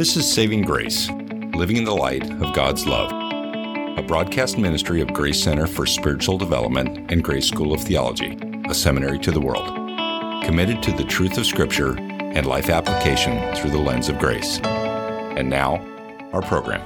This 0.00 0.16
is 0.16 0.32
Saving 0.32 0.62
Grace, 0.62 1.10
Living 1.10 1.76
in 1.76 1.84
the 1.84 1.94
Light 1.94 2.22
of 2.40 2.54
God's 2.54 2.86
Love, 2.86 3.12
a 3.98 4.02
broadcast 4.02 4.56
ministry 4.56 5.02
of 5.02 5.12
Grace 5.12 5.42
Center 5.42 5.66
for 5.66 5.84
Spiritual 5.84 6.38
Development 6.38 7.12
and 7.12 7.22
Grace 7.22 7.46
School 7.46 7.74
of 7.74 7.82
Theology, 7.82 8.38
a 8.66 8.72
seminary 8.72 9.18
to 9.18 9.30
the 9.30 9.42
world, 9.42 9.66
committed 10.42 10.82
to 10.84 10.92
the 10.92 11.04
truth 11.04 11.36
of 11.36 11.44
Scripture 11.44 11.98
and 11.98 12.46
life 12.46 12.70
application 12.70 13.54
through 13.54 13.72
the 13.72 13.78
lens 13.78 14.08
of 14.08 14.18
grace. 14.18 14.58
And 14.62 15.50
now, 15.50 15.86
our 16.32 16.40
program. 16.40 16.80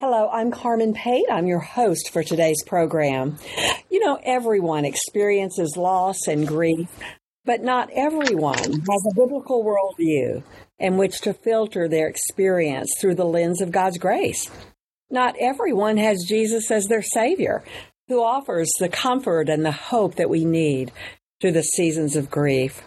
Hello, 0.00 0.30
I'm 0.32 0.50
Carmen 0.50 0.94
Pate. 0.94 1.26
I'm 1.30 1.46
your 1.46 1.60
host 1.60 2.08
for 2.10 2.22
today's 2.22 2.64
program. 2.64 3.36
You 3.90 3.98
know, 3.98 4.18
everyone 4.24 4.86
experiences 4.86 5.76
loss 5.76 6.26
and 6.26 6.48
grief, 6.48 6.88
but 7.44 7.62
not 7.62 7.90
everyone 7.92 8.56
has 8.56 9.06
a 9.10 9.14
biblical 9.14 9.64
worldview 9.64 10.42
in 10.78 10.96
which 10.96 11.20
to 11.20 11.34
filter 11.34 11.88
their 11.88 12.08
experience 12.08 12.94
through 13.00 13.14
the 13.14 13.24
lens 13.24 13.60
of 13.60 13.72
God's 13.72 13.98
grace. 13.98 14.50
Not 15.10 15.36
everyone 15.38 15.96
has 15.96 16.24
Jesus 16.26 16.70
as 16.70 16.86
their 16.86 17.02
Savior, 17.02 17.62
who 18.08 18.22
offers 18.22 18.70
the 18.78 18.88
comfort 18.88 19.48
and 19.48 19.64
the 19.64 19.72
hope 19.72 20.14
that 20.16 20.30
we 20.30 20.44
need 20.44 20.92
through 21.40 21.52
the 21.52 21.62
seasons 21.62 22.16
of 22.16 22.30
grief. 22.30 22.82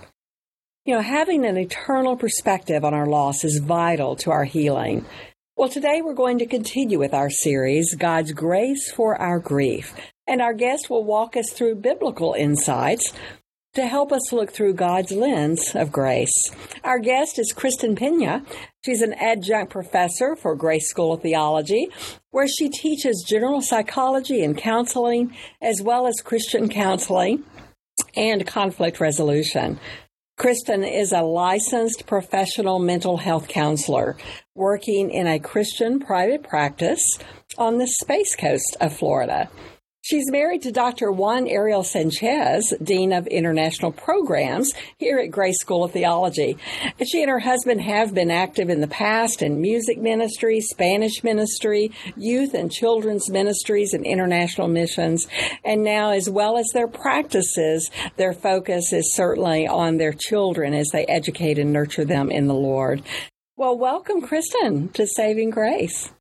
You 0.85 0.95
know, 0.95 1.01
having 1.01 1.45
an 1.45 1.57
eternal 1.57 2.15
perspective 2.15 2.85
on 2.85 2.93
our 2.93 3.07
loss 3.07 3.43
is 3.43 3.59
vital 3.63 4.15
to 4.17 4.31
our 4.31 4.45
healing. 4.45 5.05
Well, 5.57 5.69
today 5.69 6.01
we're 6.03 6.13
going 6.13 6.39
to 6.39 6.45
continue 6.45 6.99
with 6.99 7.13
our 7.13 7.29
series, 7.29 7.95
God's 7.95 8.33
Grace 8.33 8.91
for 8.91 9.15
Our 9.19 9.39
Grief. 9.39 9.95
And 10.27 10.41
our 10.41 10.53
guest 10.53 10.89
will 10.89 11.03
walk 11.03 11.37
us 11.37 11.51
through 11.51 11.75
biblical 11.75 12.33
insights 12.33 13.13
to 13.75 13.85
help 13.85 14.11
us 14.11 14.33
look 14.33 14.51
through 14.51 14.73
God's 14.73 15.11
lens 15.11 15.75
of 15.75 15.91
grace. 15.91 16.33
Our 16.83 16.99
guest 16.99 17.37
is 17.37 17.51
Kristen 17.51 17.95
Pena. 17.95 18.43
She's 18.83 19.01
an 19.01 19.13
adjunct 19.13 19.71
professor 19.71 20.35
for 20.35 20.55
Grace 20.55 20.89
School 20.89 21.13
of 21.13 21.21
Theology, 21.21 21.89
where 22.31 22.47
she 22.47 22.69
teaches 22.69 23.25
general 23.27 23.61
psychology 23.61 24.43
and 24.43 24.57
counseling, 24.57 25.35
as 25.61 25.81
well 25.81 26.07
as 26.07 26.15
Christian 26.23 26.69
counseling 26.69 27.43
and 28.15 28.47
conflict 28.47 28.99
resolution. 28.99 29.79
Kristen 30.37 30.83
is 30.83 31.13
a 31.13 31.21
licensed 31.21 32.05
professional 32.07 32.79
mental 32.79 33.17
health 33.17 33.47
counselor 33.47 34.17
working 34.53 35.09
in 35.09 35.27
a 35.27 35.39
Christian 35.39 35.99
private 35.99 36.43
practice 36.43 37.01
on 37.57 37.77
the 37.77 37.87
Space 37.87 38.35
Coast 38.35 38.75
of 38.81 38.97
Florida. 38.97 39.49
She's 40.05 40.29
married 40.29 40.61
to 40.61 40.71
Dr. 40.71 41.11
Juan 41.11 41.47
Ariel 41.47 41.83
Sanchez, 41.83 42.75
Dean 42.83 43.11
of 43.11 43.25
International 43.25 43.91
Programs 43.91 44.71
here 44.99 45.17
at 45.17 45.31
Grace 45.31 45.57
School 45.59 45.83
of 45.83 45.93
Theology. 45.93 46.59
She 47.03 47.23
and 47.23 47.31
her 47.31 47.39
husband 47.39 47.81
have 47.81 48.13
been 48.13 48.29
active 48.29 48.69
in 48.69 48.81
the 48.81 48.87
past 48.87 49.41
in 49.41 49.59
music 49.59 49.97
ministry, 49.97 50.61
Spanish 50.61 51.23
ministry, 51.23 51.91
youth 52.15 52.53
and 52.53 52.71
children's 52.71 53.31
ministries, 53.31 53.95
and 53.95 54.05
international 54.05 54.67
missions. 54.67 55.25
And 55.63 55.83
now, 55.83 56.11
as 56.11 56.29
well 56.29 56.59
as 56.59 56.67
their 56.71 56.87
practices, 56.87 57.89
their 58.15 58.33
focus 58.33 58.93
is 58.93 59.15
certainly 59.15 59.65
on 59.65 59.97
their 59.97 60.13
children 60.13 60.75
as 60.75 60.89
they 60.93 61.05
educate 61.07 61.57
and 61.57 61.73
nurture 61.73 62.05
them 62.05 62.29
in 62.29 62.45
the 62.45 62.53
Lord. 62.53 63.01
Well, 63.57 63.75
welcome, 63.75 64.21
Kristen, 64.21 64.89
to 64.89 65.07
Saving 65.07 65.49
Grace. 65.49 66.11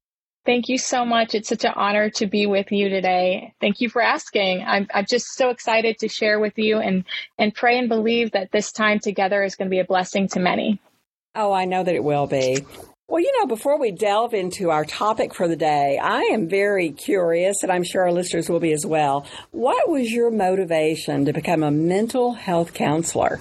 Thank 0.47 0.69
you 0.69 0.77
so 0.77 1.07
much. 1.07 1.35
It's 1.35 1.49
such 1.49 1.65
an 1.65 1.73
honor 1.75 2.11
to 2.11 2.27
be 2.27 2.47
with 2.47 2.71
you 2.71 2.91
today. 2.91 3.55
Thank 3.61 3.81
you 3.81 3.89
for 3.89 4.03
asking. 4.03 4.63
I'm, 4.67 4.87
I'm 4.93 5.07
just 5.09 5.35
so 5.35 5.49
excited 5.49 5.99
to 6.01 6.09
share 6.09 6.39
with 6.39 6.59
you 6.59 6.79
and, 6.79 7.05
and 7.39 7.55
pray 7.55 7.79
and 7.79 7.89
believe 7.89 8.33
that 8.33 8.53
this 8.53 8.71
time 8.71 8.99
together 8.99 9.43
is 9.43 9.57
going 9.57 9.69
to 9.69 9.71
be 9.71 9.81
a 9.81 9.87
blessing 9.87 10.29
to 10.29 10.41
many. 10.41 10.81
Oh, 11.35 11.53
I 11.53 11.65
know 11.65 11.83
that 11.83 11.95
it 11.95 12.05
will 12.05 12.27
be. 12.27 12.59
Well, 13.09 13.23
you 13.23 13.39
know, 13.39 13.47
before 13.47 13.79
we 13.79 13.91
delve 13.91 14.35
into 14.35 14.71
our 14.71 14.85
topic 14.85 15.35
for 15.35 15.49
the 15.49 15.57
day, 15.57 15.99
I 15.99 16.21
am 16.33 16.49
very 16.49 16.91
curious, 16.91 17.63
and 17.63 17.71
I'm 17.71 17.85
sure 17.85 18.03
our 18.03 18.13
listeners 18.13 18.49
will 18.49 18.61
be 18.61 18.73
as 18.73 18.87
well. 18.87 19.27
What 19.51 19.89
was 19.89 20.11
your 20.11 20.31
motivation 20.31 21.25
to 21.25 21.33
become 21.33 21.63
a 21.63 21.71
mental 21.71 22.33
health 22.33 22.73
counselor? 22.73 23.41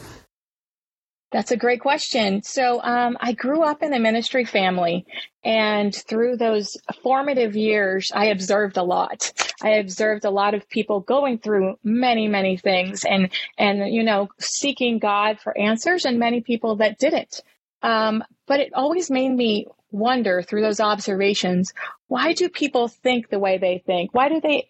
That's 1.33 1.51
a 1.51 1.57
great 1.57 1.81
question. 1.81 2.43
So, 2.43 2.79
um, 2.83 3.17
I 3.19 3.33
grew 3.33 3.63
up 3.63 3.81
in 3.81 3.91
a 3.91 3.99
ministry 3.99 4.45
family, 4.45 5.05
and 5.43 5.93
through 5.93 6.37
those 6.37 6.77
formative 7.01 7.55
years, 7.55 8.11
I 8.13 8.27
observed 8.27 8.77
a 8.77 8.83
lot. 8.83 9.33
I 9.63 9.71
observed 9.71 10.25
a 10.25 10.29
lot 10.29 10.53
of 10.53 10.69
people 10.69 10.99
going 10.99 11.39
through 11.39 11.79
many, 11.83 12.27
many 12.27 12.55
things, 12.55 13.03
and 13.03 13.31
and 13.57 13.91
you 13.91 14.03
know, 14.03 14.29
seeking 14.39 14.99
God 14.99 15.39
for 15.39 15.57
answers, 15.57 16.05
and 16.05 16.19
many 16.19 16.41
people 16.41 16.75
that 16.77 16.99
didn't. 16.99 17.41
Um, 17.81 18.23
but 18.47 18.59
it 18.59 18.71
always 18.75 19.09
made 19.09 19.31
me 19.31 19.65
wonder 19.91 20.43
through 20.43 20.61
those 20.61 20.79
observations 20.79 21.73
why 22.07 22.33
do 22.33 22.47
people 22.47 22.87
think 22.87 23.29
the 23.29 23.39
way 23.39 23.57
they 23.57 23.81
think? 23.85 24.13
Why 24.13 24.29
do 24.29 24.39
they 24.39 24.67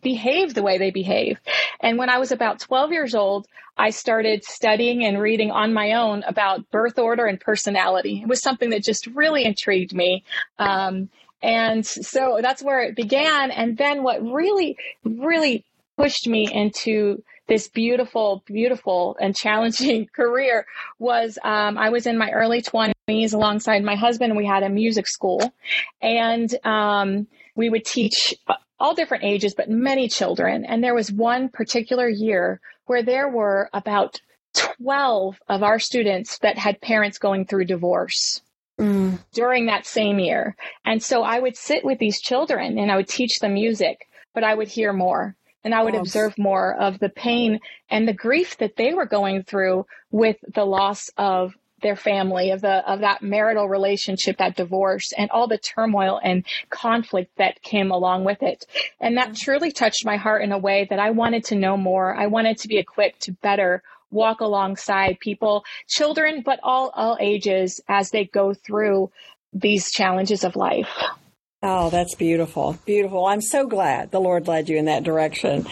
behave 0.00 0.54
the 0.54 0.62
way 0.62 0.78
they 0.78 0.90
behave. 0.90 1.40
And 1.80 1.98
when 1.98 2.10
I 2.10 2.18
was 2.18 2.32
about 2.32 2.60
12 2.60 2.92
years 2.92 3.14
old, 3.14 3.46
I 3.76 3.90
started 3.90 4.44
studying 4.44 5.04
and 5.04 5.20
reading 5.20 5.50
on 5.50 5.72
my 5.72 5.92
own 5.92 6.22
about 6.24 6.70
birth 6.70 6.98
order 6.98 7.26
and 7.26 7.40
personality. 7.40 8.20
It 8.22 8.28
was 8.28 8.42
something 8.42 8.70
that 8.70 8.84
just 8.84 9.06
really 9.08 9.44
intrigued 9.44 9.94
me. 9.94 10.24
Um, 10.58 11.08
and 11.42 11.86
so 11.86 12.38
that's 12.42 12.62
where 12.62 12.82
it 12.82 12.94
began. 12.94 13.50
And 13.50 13.78
then 13.78 14.02
what 14.02 14.22
really, 14.22 14.76
really 15.04 15.64
pushed 15.96 16.28
me 16.28 16.50
into 16.52 17.22
this 17.46 17.68
beautiful, 17.68 18.42
beautiful 18.46 19.16
and 19.20 19.34
challenging 19.34 20.06
career 20.14 20.66
was 20.98 21.38
um, 21.42 21.78
I 21.78 21.90
was 21.90 22.06
in 22.06 22.16
my 22.16 22.30
early 22.30 22.62
20s 22.62 23.34
alongside 23.34 23.82
my 23.82 23.96
husband. 23.96 24.36
We 24.36 24.46
had 24.46 24.62
a 24.62 24.68
music 24.68 25.08
school 25.08 25.52
and 26.00 26.54
um, 26.64 27.26
we 27.56 27.68
would 27.70 27.84
teach 27.84 28.34
all 28.80 28.94
different 28.94 29.24
ages, 29.24 29.54
but 29.54 29.68
many 29.68 30.08
children. 30.08 30.64
And 30.64 30.82
there 30.82 30.94
was 30.94 31.12
one 31.12 31.48
particular 31.48 32.08
year 32.08 32.60
where 32.86 33.02
there 33.02 33.28
were 33.28 33.68
about 33.72 34.20
12 34.54 35.40
of 35.48 35.62
our 35.62 35.78
students 35.78 36.38
that 36.38 36.58
had 36.58 36.80
parents 36.80 37.18
going 37.18 37.44
through 37.46 37.66
divorce. 37.66 38.42
Mm. 38.78 39.18
During 39.32 39.66
that 39.66 39.84
same 39.84 40.18
year. 40.18 40.56
And 40.86 41.02
so 41.02 41.22
I 41.22 41.38
would 41.38 41.54
sit 41.54 41.84
with 41.84 41.98
these 41.98 42.18
children 42.18 42.78
and 42.78 42.90
I 42.90 42.96
would 42.96 43.08
teach 43.08 43.38
them 43.38 43.52
music, 43.52 44.08
but 44.32 44.42
I 44.42 44.54
would 44.54 44.68
hear 44.68 44.94
more 44.94 45.36
and 45.64 45.74
I 45.74 45.82
would 45.82 45.94
yes. 45.94 46.00
observe 46.00 46.38
more 46.38 46.74
of 46.74 46.98
the 46.98 47.10
pain 47.10 47.60
and 47.90 48.08
the 48.08 48.14
grief 48.14 48.56
that 48.58 48.76
they 48.76 48.94
were 48.94 49.06
going 49.06 49.42
through 49.42 49.86
with 50.10 50.36
the 50.54 50.64
loss 50.64 51.10
of 51.16 51.54
their 51.82 51.96
family, 51.96 52.50
of 52.50 52.60
the 52.60 52.90
of 52.90 53.00
that 53.00 53.22
marital 53.22 53.68
relationship, 53.68 54.38
that 54.38 54.56
divorce, 54.56 55.12
and 55.16 55.30
all 55.30 55.46
the 55.46 55.58
turmoil 55.58 56.20
and 56.22 56.44
conflict 56.70 57.36
that 57.36 57.62
came 57.62 57.90
along 57.90 58.24
with 58.24 58.42
it. 58.42 58.66
And 59.00 59.16
that 59.16 59.28
mm-hmm. 59.28 59.44
truly 59.44 59.72
touched 59.72 60.04
my 60.04 60.16
heart 60.16 60.42
in 60.42 60.52
a 60.52 60.58
way 60.58 60.86
that 60.90 60.98
I 60.98 61.10
wanted 61.10 61.44
to 61.46 61.54
know 61.54 61.76
more. 61.76 62.14
I 62.14 62.26
wanted 62.26 62.58
to 62.58 62.68
be 62.68 62.78
equipped 62.78 63.20
to 63.22 63.32
better 63.32 63.82
walk 64.10 64.40
alongside 64.40 65.20
people, 65.20 65.64
children, 65.88 66.42
but 66.44 66.58
all 66.62 66.90
all 66.94 67.16
ages 67.20 67.80
as 67.88 68.10
they 68.10 68.24
go 68.24 68.54
through 68.54 69.10
these 69.52 69.90
challenges 69.90 70.44
of 70.44 70.56
life. 70.56 70.88
Oh, 71.62 71.90
that's 71.90 72.14
beautiful. 72.14 72.78
Beautiful. 72.86 73.26
I'm 73.26 73.42
so 73.42 73.66
glad 73.66 74.10
the 74.10 74.20
Lord 74.20 74.48
led 74.48 74.70
you 74.70 74.78
in 74.78 74.86
that 74.86 75.02
direction. 75.02 75.66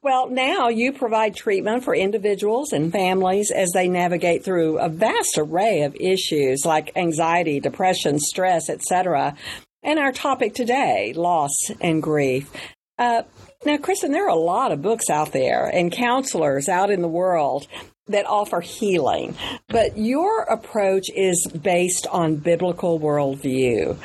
Well, 0.00 0.30
now 0.30 0.68
you 0.68 0.92
provide 0.92 1.36
treatment 1.36 1.84
for 1.84 1.94
individuals 1.94 2.72
and 2.72 2.90
families 2.90 3.50
as 3.50 3.70
they 3.72 3.88
navigate 3.88 4.42
through 4.42 4.78
a 4.78 4.88
vast 4.88 5.36
array 5.36 5.82
of 5.82 5.94
issues 5.96 6.64
like 6.64 6.96
anxiety, 6.96 7.60
depression, 7.60 8.18
stress, 8.18 8.70
etc. 8.70 9.36
And 9.82 9.98
our 9.98 10.12
topic 10.12 10.54
today, 10.54 11.12
loss 11.14 11.52
and 11.78 12.02
grief. 12.02 12.50
Uh, 12.98 13.24
now, 13.66 13.76
Kristen, 13.76 14.12
there 14.12 14.24
are 14.24 14.28
a 14.28 14.34
lot 14.34 14.72
of 14.72 14.80
books 14.80 15.10
out 15.10 15.32
there 15.32 15.66
and 15.66 15.92
counselors 15.92 16.70
out 16.70 16.90
in 16.90 17.02
the 17.02 17.08
world 17.08 17.66
that 18.06 18.26
offer 18.26 18.62
healing, 18.62 19.36
but 19.68 19.98
your 19.98 20.42
approach 20.42 21.10
is 21.14 21.46
based 21.48 22.06
on 22.06 22.36
biblical 22.36 22.98
worldview. 22.98 23.98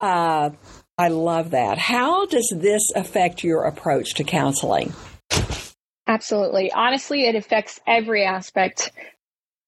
Uh, 0.00 0.50
I 0.98 1.08
love 1.08 1.50
that. 1.50 1.76
How 1.76 2.24
does 2.26 2.50
this 2.56 2.90
affect 2.94 3.44
your 3.44 3.64
approach 3.64 4.14
to 4.14 4.24
counseling? 4.24 4.94
Absolutely. 6.06 6.72
Honestly, 6.72 7.26
it 7.26 7.34
affects 7.34 7.80
every 7.86 8.24
aspect. 8.24 8.92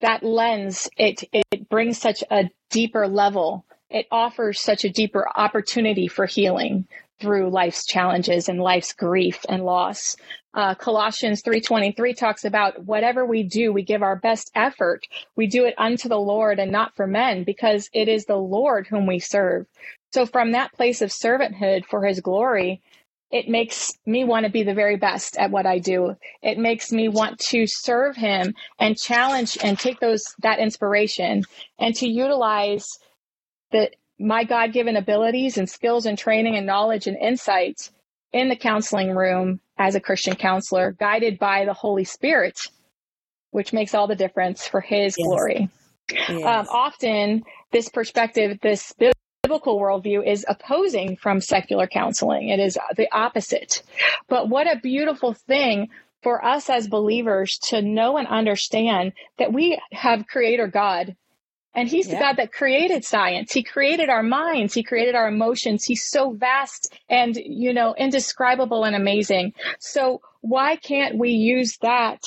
That 0.01 0.23
lens, 0.23 0.89
it, 0.97 1.25
it 1.33 1.69
brings 1.69 1.99
such 1.99 2.23
a 2.31 2.51
deeper 2.71 3.07
level. 3.09 3.67
It 3.91 4.07
offers 4.11 4.61
such 4.61 4.85
a 4.85 4.91
deeper 4.91 5.27
opportunity 5.35 6.09
for 6.09 6.25
healing 6.25 6.87
through 7.21 7.51
life's 7.51 7.85
challenges 7.85 8.49
and 8.49 8.61
life's 8.61 8.93
grief 8.93 9.45
and 9.49 9.65
loss. 9.65 10.17
Uh, 10.55 10.75
Colossians 10.75 11.43
3:23 11.43 12.17
talks 12.17 12.45
about 12.45 12.85
whatever 12.85 13.27
we 13.27 13.43
do, 13.43 13.73
we 13.73 13.83
give 13.83 14.03
our 14.03 14.17
best 14.17 14.51
effort. 14.55 15.07
We 15.37 15.47
do 15.47 15.65
it 15.65 15.75
unto 15.79 16.09
the 16.09 16.19
Lord 16.19 16.59
and 16.59 16.73
not 16.73 16.95
for 16.97 17.07
men, 17.07 17.45
because 17.45 17.91
it 17.93 18.09
is 18.09 18.25
the 18.25 18.37
Lord 18.37 18.87
whom 18.87 19.07
we 19.07 19.19
serve. 19.19 19.67
So 20.13 20.27
from 20.27 20.53
that 20.53 20.73
place 20.73 21.03
of 21.03 21.11
servanthood 21.11 21.85
for 21.85 22.05
his 22.05 22.21
glory, 22.21 22.81
it 23.31 23.49
makes 23.49 23.93
me 24.07 24.25
want 24.25 24.47
to 24.47 24.53
be 24.53 24.63
the 24.63 24.75
very 24.75 24.97
best 24.97 25.37
at 25.37 25.51
what 25.51 25.67
I 25.67 25.79
do. 25.79 26.17
It 26.43 26.59
makes 26.59 26.91
me 26.91 27.09
want 27.09 27.39
to 27.51 27.67
serve 27.67 28.17
him 28.17 28.55
and 28.79 28.97
challenge 28.97 29.59
and 29.63 29.79
take 29.79 30.01
those 30.01 30.25
that 30.43 30.61
inspiration 30.61 31.45
and 31.79 31.95
to 31.97 32.09
utilize 32.09 32.87
the 33.71 33.91
my 34.19 34.45
God-given 34.45 34.97
abilities 34.97 35.59
and 35.59 35.69
skills 35.69 36.07
and 36.07 36.19
training 36.19 36.57
and 36.57 36.67
knowledge 36.67 37.07
and 37.07 37.17
insight 37.17 37.91
in 38.33 38.49
the 38.49 38.57
counseling 38.57 39.15
room 39.15 39.61
as 39.79 39.95
a 39.95 40.01
Christian 40.01 40.35
counselor, 40.35 40.93
guided 40.93 41.39
by 41.39 41.65
the 41.65 41.73
Holy 41.73 42.03
Spirit, 42.03 42.59
which 43.53 43.73
makes 43.73 43.95
all 43.95 44.09
the 44.09 44.17
difference 44.17 44.67
for 44.67 44.81
his 44.81 45.15
yes. 45.17 45.27
glory. 45.27 45.69
Yes. 46.11 46.45
Um, 46.45 46.67
often 46.75 47.43
this 47.71 47.89
perspective, 47.91 48.59
this 48.61 48.93
biblical 49.49 49.81
worldview 49.81 50.27
is 50.27 50.45
opposing 50.47 51.17
from 51.17 51.41
secular 51.41 51.87
counseling. 51.87 52.51
It 52.51 52.61
is 52.61 52.77
the 52.97 53.11
opposite. 53.13 53.83
But 54.29 54.51
what 54.51 54.71
a 54.71 54.79
beautiful 54.79 55.33
thing 55.33 55.89
for 56.23 56.45
us 56.45 56.69
as 56.69 56.87
believers 56.87 57.57
to 57.71 57.81
know 57.81 58.19
and 58.19 58.29
understand 58.29 59.15
that 59.39 59.51
we 59.51 59.81
have 59.93 60.27
creator 60.27 60.67
God 60.67 61.17
and 61.75 61.89
he's 61.89 62.09
yeah. 62.09 62.15
the 62.15 62.21
God 62.21 62.37
that 62.37 62.53
created 62.53 63.07
science. 63.07 63.51
He 63.51 63.63
created 63.63 64.11
our 64.11 64.23
minds. 64.23 64.75
He 64.75 64.83
created 64.83 65.15
our 65.15 65.29
emotions. 65.29 65.85
He's 65.85 66.05
so 66.05 66.33
vast 66.33 66.93
and, 67.09 67.35
you 67.37 67.73
know, 67.73 67.95
indescribable 67.97 68.85
and 68.85 68.95
amazing. 68.95 69.55
So 69.79 70.21
why 70.43 70.77
can't 70.77 71.17
we 71.17 71.31
use 71.31 71.79
that 71.81 72.23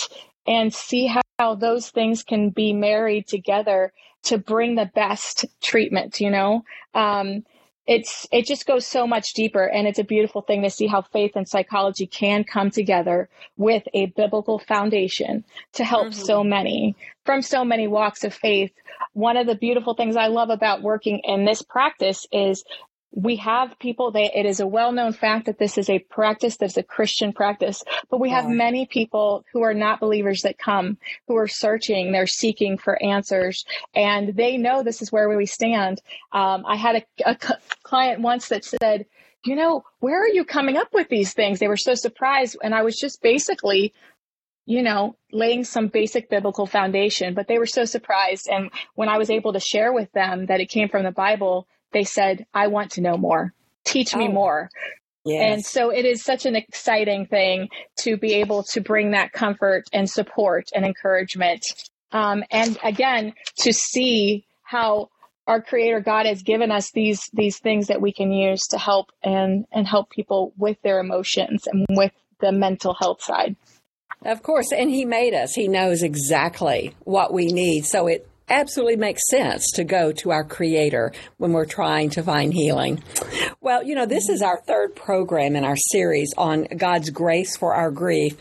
and 0.47 0.73
see 0.73 1.13
how 1.37 1.53
those 1.53 1.91
things 1.91 2.23
can 2.23 2.49
be 2.49 2.73
married 2.73 3.27
together 3.27 3.93
to 4.23 4.37
bring 4.37 4.75
the 4.75 4.89
best 4.93 5.45
treatment, 5.61 6.19
you 6.19 6.29
know? 6.29 6.63
Um, 6.93 7.43
it's 7.87 8.27
it 8.31 8.45
just 8.45 8.67
goes 8.67 8.85
so 8.85 9.07
much 9.07 9.33
deeper 9.33 9.65
and 9.65 9.87
it's 9.87 9.99
a 9.99 10.03
beautiful 10.03 10.41
thing 10.41 10.61
to 10.61 10.69
see 10.69 10.87
how 10.87 11.01
faith 11.01 11.31
and 11.35 11.47
psychology 11.47 12.05
can 12.05 12.43
come 12.43 12.69
together 12.69 13.27
with 13.57 13.83
a 13.93 14.05
biblical 14.07 14.59
foundation 14.59 15.43
to 15.73 15.83
help 15.83 16.07
mm-hmm. 16.07 16.21
so 16.21 16.43
many 16.43 16.95
from 17.25 17.41
so 17.41 17.65
many 17.65 17.87
walks 17.87 18.23
of 18.23 18.33
faith 18.33 18.71
one 19.13 19.35
of 19.35 19.47
the 19.47 19.55
beautiful 19.55 19.95
things 19.95 20.15
i 20.15 20.27
love 20.27 20.49
about 20.49 20.83
working 20.83 21.19
in 21.23 21.43
this 21.43 21.63
practice 21.63 22.27
is 22.31 22.63
we 23.13 23.35
have 23.35 23.77
people 23.79 24.11
that 24.11 24.37
it 24.39 24.45
is 24.45 24.59
a 24.59 24.67
well-known 24.67 25.11
fact 25.11 25.45
that 25.45 25.59
this 25.59 25.77
is 25.77 25.89
a 25.89 25.99
practice 25.99 26.57
that's 26.57 26.77
a 26.77 26.83
christian 26.83 27.33
practice 27.33 27.83
but 28.09 28.19
we 28.19 28.29
have 28.29 28.47
many 28.47 28.85
people 28.85 29.43
who 29.51 29.61
are 29.63 29.73
not 29.73 29.99
believers 29.99 30.41
that 30.41 30.57
come 30.57 30.97
who 31.27 31.35
are 31.35 31.47
searching 31.47 32.11
they're 32.11 32.27
seeking 32.27 32.77
for 32.77 33.01
answers 33.03 33.65
and 33.93 34.35
they 34.35 34.57
know 34.57 34.81
this 34.81 35.01
is 35.01 35.11
where 35.11 35.29
we 35.35 35.45
stand 35.45 36.01
um, 36.31 36.63
i 36.65 36.75
had 36.75 36.95
a, 36.95 37.29
a 37.29 37.37
client 37.83 38.21
once 38.21 38.47
that 38.47 38.63
said 38.63 39.05
you 39.43 39.55
know 39.55 39.83
where 39.99 40.23
are 40.23 40.29
you 40.29 40.45
coming 40.45 40.77
up 40.77 40.93
with 40.93 41.09
these 41.09 41.33
things 41.33 41.59
they 41.59 41.67
were 41.67 41.77
so 41.77 41.95
surprised 41.95 42.57
and 42.63 42.73
i 42.73 42.81
was 42.81 42.97
just 42.97 43.21
basically 43.21 43.93
you 44.65 44.83
know, 44.83 45.15
laying 45.31 45.63
some 45.63 45.87
basic 45.87 46.29
biblical 46.29 46.67
foundation, 46.67 47.33
but 47.33 47.47
they 47.47 47.57
were 47.57 47.65
so 47.65 47.83
surprised. 47.83 48.47
And 48.47 48.69
when 48.93 49.09
I 49.09 49.17
was 49.17 49.29
able 49.29 49.53
to 49.53 49.59
share 49.59 49.91
with 49.91 50.11
them 50.11 50.45
that 50.45 50.61
it 50.61 50.69
came 50.69 50.87
from 50.87 51.03
the 51.03 51.11
Bible, 51.11 51.67
they 51.93 52.03
said, 52.03 52.45
I 52.53 52.67
want 52.67 52.91
to 52.91 53.01
know 53.01 53.17
more. 53.17 53.53
Teach 53.85 54.15
me 54.15 54.27
oh. 54.27 54.31
more. 54.31 54.69
Yes. 55.23 55.53
And 55.53 55.65
so 55.65 55.91
it 55.91 56.05
is 56.05 56.23
such 56.23 56.45
an 56.45 56.55
exciting 56.55 57.27
thing 57.27 57.69
to 57.99 58.17
be 58.17 58.33
able 58.35 58.63
to 58.71 58.81
bring 58.81 59.11
that 59.11 59.33
comfort 59.33 59.83
and 59.93 60.09
support 60.09 60.69
and 60.73 60.83
encouragement. 60.85 61.63
Um, 62.11 62.43
and 62.49 62.77
again, 62.83 63.33
to 63.59 63.71
see 63.71 64.45
how 64.63 65.09
our 65.47 65.61
creator 65.61 65.99
God 65.99 66.25
has 66.25 66.41
given 66.41 66.71
us 66.71 66.91
these, 66.91 67.29
these 67.33 67.59
things 67.59 67.87
that 67.87 68.01
we 68.01 68.13
can 68.13 68.31
use 68.31 68.61
to 68.69 68.77
help 68.77 69.11
and, 69.23 69.65
and 69.71 69.87
help 69.87 70.09
people 70.09 70.53
with 70.57 70.77
their 70.81 70.99
emotions 70.99 71.67
and 71.67 71.85
with 71.89 72.13
the 72.39 72.51
mental 72.51 72.95
health 72.99 73.21
side. 73.21 73.55
Of 74.23 74.43
course, 74.43 74.71
and 74.71 74.89
he 74.89 75.03
made 75.03 75.33
us. 75.33 75.53
He 75.53 75.67
knows 75.67 76.03
exactly 76.03 76.95
what 77.05 77.33
we 77.33 77.47
need. 77.47 77.85
So 77.85 78.07
it 78.07 78.27
absolutely 78.51 78.97
makes 78.97 79.21
sense 79.29 79.71
to 79.71 79.83
go 79.83 80.11
to 80.11 80.31
our 80.31 80.43
creator 80.43 81.11
when 81.37 81.53
we're 81.53 81.65
trying 81.65 82.09
to 82.11 82.21
find 82.21 82.53
healing. 82.53 83.03
Well, 83.61 83.83
you 83.83 83.95
know, 83.95 84.05
this 84.05 84.29
is 84.29 84.41
our 84.41 84.61
third 84.61 84.95
program 84.95 85.55
in 85.55 85.63
our 85.63 85.77
series 85.77 86.33
on 86.37 86.65
God's 86.77 87.09
grace 87.09 87.57
for 87.57 87.73
our 87.73 87.89
grief. 87.89 88.37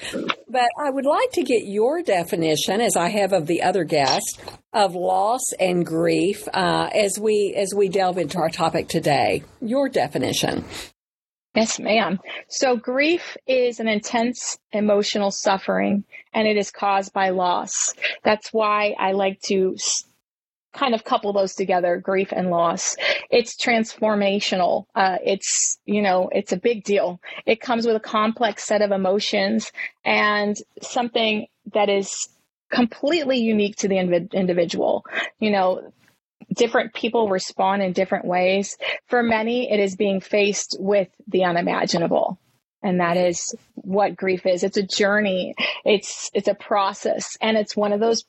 But 0.48 0.68
I 0.78 0.90
would 0.90 1.06
like 1.06 1.30
to 1.32 1.42
get 1.42 1.64
your 1.64 2.02
definition, 2.02 2.80
as 2.80 2.96
I 2.96 3.08
have 3.08 3.32
of 3.32 3.46
the 3.46 3.62
other 3.62 3.84
guests, 3.84 4.38
of 4.72 4.94
loss 4.94 5.42
and 5.58 5.86
grief 5.86 6.48
uh, 6.52 6.90
as 6.92 7.18
we 7.18 7.54
as 7.56 7.72
we 7.74 7.88
delve 7.88 8.18
into 8.18 8.38
our 8.38 8.50
topic 8.50 8.88
today. 8.88 9.44
Your 9.60 9.88
definition. 9.88 10.64
Yes, 11.54 11.80
ma'am. 11.80 12.20
So 12.48 12.76
grief 12.76 13.36
is 13.46 13.80
an 13.80 13.88
intense 13.88 14.58
emotional 14.72 15.32
suffering 15.32 16.04
and 16.32 16.46
it 16.46 16.56
is 16.56 16.70
caused 16.70 17.12
by 17.12 17.30
loss. 17.30 17.72
That's 18.22 18.52
why 18.52 18.94
I 18.98 19.12
like 19.12 19.40
to 19.48 19.76
kind 20.72 20.94
of 20.94 21.02
couple 21.02 21.32
those 21.32 21.54
together, 21.54 21.96
grief 21.96 22.28
and 22.32 22.50
loss. 22.50 22.94
It's 23.30 23.56
transformational. 23.56 24.84
Uh, 24.94 25.18
it's, 25.24 25.78
you 25.84 26.02
know, 26.02 26.28
it's 26.32 26.52
a 26.52 26.56
big 26.56 26.84
deal. 26.84 27.20
It 27.46 27.60
comes 27.60 27.84
with 27.84 27.96
a 27.96 28.00
complex 28.00 28.64
set 28.64 28.80
of 28.80 28.92
emotions 28.92 29.72
and 30.04 30.56
something 30.80 31.48
that 31.74 31.88
is 31.88 32.28
completely 32.70 33.38
unique 33.38 33.74
to 33.76 33.88
the 33.88 33.98
individual. 34.32 35.04
You 35.40 35.50
know, 35.50 35.92
different 36.54 36.94
people 36.94 37.28
respond 37.28 37.82
in 37.82 37.92
different 37.92 38.24
ways. 38.24 38.76
For 39.06 39.22
many, 39.22 39.70
it 39.70 39.80
is 39.80 39.96
being 39.96 40.20
faced 40.20 40.76
with 40.78 41.08
the 41.28 41.44
unimaginable. 41.44 42.38
And 42.82 43.00
that 43.00 43.16
is 43.16 43.54
what 43.74 44.16
grief 44.16 44.46
is. 44.46 44.62
It's 44.62 44.78
a 44.78 44.82
journey. 44.82 45.54
It's, 45.84 46.30
it's 46.32 46.48
a 46.48 46.54
process. 46.54 47.36
And 47.40 47.56
it's 47.56 47.76
one 47.76 47.92
of 47.92 48.00
those 48.00 48.24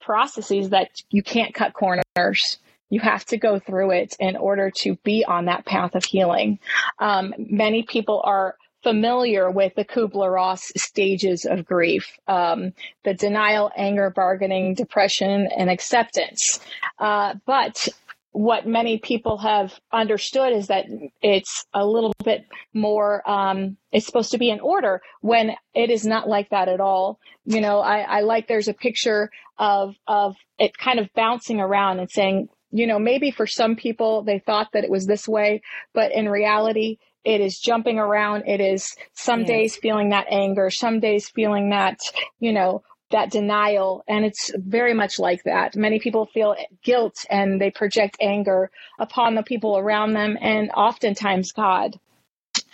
processes 0.00 0.70
that 0.70 0.90
you 1.10 1.22
can't 1.22 1.54
cut 1.54 1.74
corners. 1.74 2.58
You 2.88 3.00
have 3.00 3.24
to 3.26 3.36
go 3.36 3.58
through 3.58 3.90
it 3.90 4.16
in 4.20 4.36
order 4.36 4.70
to 4.82 4.94
be 5.02 5.24
on 5.24 5.46
that 5.46 5.64
path 5.66 5.96
of 5.96 6.04
healing. 6.04 6.60
Um, 7.00 7.34
many 7.36 7.82
people 7.82 8.22
are 8.24 8.56
familiar 8.86 9.50
with 9.50 9.74
the 9.74 9.84
Kubler 9.84 10.32
Ross 10.32 10.70
stages 10.76 11.44
of 11.44 11.66
grief 11.66 12.06
um, 12.28 12.72
the 13.02 13.14
denial, 13.14 13.72
anger, 13.76 14.10
bargaining, 14.10 14.74
depression, 14.74 15.48
and 15.58 15.68
acceptance. 15.68 16.60
Uh, 17.00 17.34
but 17.46 17.88
what 18.30 18.64
many 18.64 18.98
people 18.98 19.38
have 19.38 19.72
understood 19.92 20.52
is 20.52 20.68
that 20.68 20.84
it's 21.20 21.64
a 21.74 21.84
little 21.84 22.12
bit 22.22 22.46
more 22.74 23.28
um, 23.28 23.76
it's 23.90 24.06
supposed 24.06 24.30
to 24.30 24.38
be 24.38 24.50
in 24.50 24.60
order 24.60 25.00
when 25.20 25.56
it 25.74 25.90
is 25.90 26.06
not 26.06 26.28
like 26.28 26.50
that 26.50 26.68
at 26.68 26.80
all 26.80 27.18
you 27.44 27.60
know 27.60 27.80
I, 27.80 28.00
I, 28.00 28.20
like 28.20 28.46
there's 28.46 28.68
a 28.68 28.74
picture 28.74 29.30
of 29.58 29.96
of 30.06 30.36
it 30.58 30.76
kind 30.76 30.98
of 31.00 31.08
bouncing 31.14 31.60
around 31.60 31.98
and 31.98 32.10
saying 32.10 32.50
you 32.70 32.86
know 32.86 32.98
maybe 32.98 33.30
for 33.30 33.46
some 33.46 33.74
people 33.74 34.22
they 34.22 34.38
thought 34.38 34.68
that 34.74 34.84
it 34.84 34.90
was 34.90 35.06
this 35.06 35.26
way 35.26 35.62
but 35.94 36.12
in 36.12 36.28
reality 36.28 36.98
it 37.26 37.40
is 37.40 37.58
jumping 37.58 37.98
around. 37.98 38.44
It 38.46 38.60
is 38.60 38.94
some 39.14 39.40
yes. 39.40 39.48
days 39.48 39.76
feeling 39.76 40.10
that 40.10 40.28
anger, 40.30 40.70
some 40.70 41.00
days 41.00 41.28
feeling 41.28 41.70
that, 41.70 41.98
you 42.38 42.52
know, 42.52 42.84
that 43.10 43.32
denial. 43.32 44.04
And 44.06 44.24
it's 44.24 44.52
very 44.56 44.94
much 44.94 45.18
like 45.18 45.42
that. 45.44 45.74
Many 45.74 45.98
people 45.98 46.26
feel 46.26 46.54
guilt 46.84 47.26
and 47.28 47.60
they 47.60 47.72
project 47.72 48.16
anger 48.20 48.70
upon 49.00 49.34
the 49.34 49.42
people 49.42 49.76
around 49.76 50.12
them 50.12 50.38
and 50.40 50.70
oftentimes 50.70 51.50
God. 51.50 51.98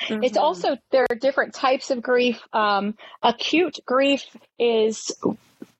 Mm-hmm. 0.08 0.22
It's 0.22 0.36
also, 0.36 0.76
there 0.90 1.06
are 1.08 1.16
different 1.16 1.54
types 1.54 1.90
of 1.90 2.02
grief. 2.02 2.38
Um, 2.52 2.94
acute 3.22 3.78
grief 3.86 4.24
is 4.58 5.10